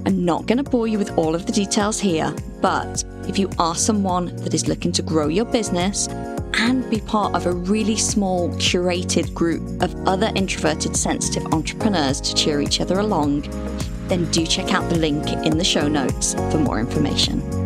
I'm 0.05 0.25
not 0.25 0.47
going 0.47 0.59
to 0.59 0.69
bore 0.69 0.89
you 0.89 0.99
with 0.99 1.17
all 1.17 1.35
of 1.35 1.47
the 1.47 1.53
details 1.53 2.01
here, 2.01 2.35
but 2.61 3.05
if 3.29 3.39
you 3.39 3.51
are 3.59 3.75
someone 3.75 4.35
that 4.37 4.53
is 4.53 4.67
looking 4.67 4.93
to 4.93 5.03
grow 5.03 5.29
your 5.29 5.45
business 5.45 6.09
and 6.55 6.89
be 6.91 7.01
part 7.01 7.35
of 7.35 7.47
a 7.47 7.53
really 7.53 7.97
small, 7.97 8.49
curated 8.51 9.33
group 9.33 9.63
of 9.83 9.95
other 10.07 10.33
introverted, 10.35 10.97
sensitive 10.97 11.47
entrepreneurs 11.53 12.21
to 12.21 12.35
cheer 12.35 12.61
each 12.61 12.81
other 12.81 12.99
along, 12.99 13.43
then 14.09 14.31
do 14.31 14.47
check 14.47 14.75
out 14.75 14.89
the 14.91 14.99
link 14.99 15.27
in 15.47 15.57
the 15.57 15.65
show 15.65 15.89
notes 15.89 16.35
for 16.35 16.59
more 16.59 16.81
information. 16.81 17.62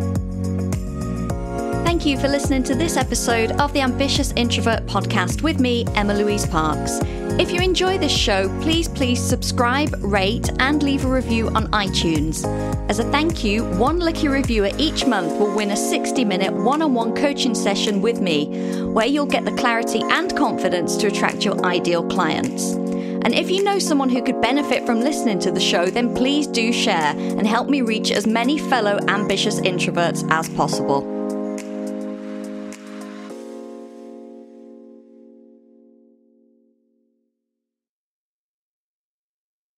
Thank 1.97 2.09
you 2.09 2.19
for 2.19 2.27
listening 2.27 2.61
to 2.65 2.75
this 2.75 2.95
episode 2.95 3.53
of 3.53 3.73
the 3.73 3.81
Ambitious 3.81 4.31
Introvert 4.35 4.85
podcast 4.85 5.41
with 5.41 5.59
me, 5.59 5.83
Emma 5.95 6.13
Louise 6.13 6.45
Parkes. 6.45 6.99
If 7.41 7.51
you 7.51 7.59
enjoy 7.59 7.97
this 7.97 8.15
show, 8.15 8.49
please, 8.61 8.87
please 8.87 9.19
subscribe, 9.19 9.95
rate, 10.03 10.47
and 10.59 10.83
leave 10.83 11.05
a 11.05 11.07
review 11.07 11.47
on 11.47 11.65
iTunes. 11.71 12.45
As 12.87 12.99
a 12.99 13.03
thank 13.05 13.43
you, 13.43 13.63
one 13.79 13.97
lucky 13.97 14.27
reviewer 14.27 14.69
each 14.77 15.07
month 15.07 15.39
will 15.39 15.51
win 15.55 15.71
a 15.71 15.75
60 15.75 16.23
minute 16.23 16.53
one 16.53 16.83
on 16.83 16.93
one 16.93 17.15
coaching 17.15 17.55
session 17.55 17.99
with 17.99 18.21
me, 18.21 18.45
where 18.83 19.07
you'll 19.07 19.25
get 19.25 19.43
the 19.43 19.57
clarity 19.57 20.03
and 20.03 20.37
confidence 20.37 20.97
to 20.97 21.07
attract 21.07 21.43
your 21.43 21.65
ideal 21.65 22.07
clients. 22.07 22.73
And 22.73 23.33
if 23.33 23.49
you 23.49 23.63
know 23.63 23.79
someone 23.79 24.09
who 24.09 24.21
could 24.21 24.39
benefit 24.39 24.85
from 24.85 24.99
listening 24.99 25.39
to 25.39 25.51
the 25.51 25.59
show, 25.59 25.87
then 25.87 26.13
please 26.13 26.45
do 26.45 26.71
share 26.71 27.15
and 27.17 27.47
help 27.47 27.69
me 27.69 27.81
reach 27.81 28.11
as 28.11 28.27
many 28.27 28.59
fellow 28.59 28.99
ambitious 29.07 29.59
introverts 29.61 30.29
as 30.29 30.47
possible. 30.49 31.16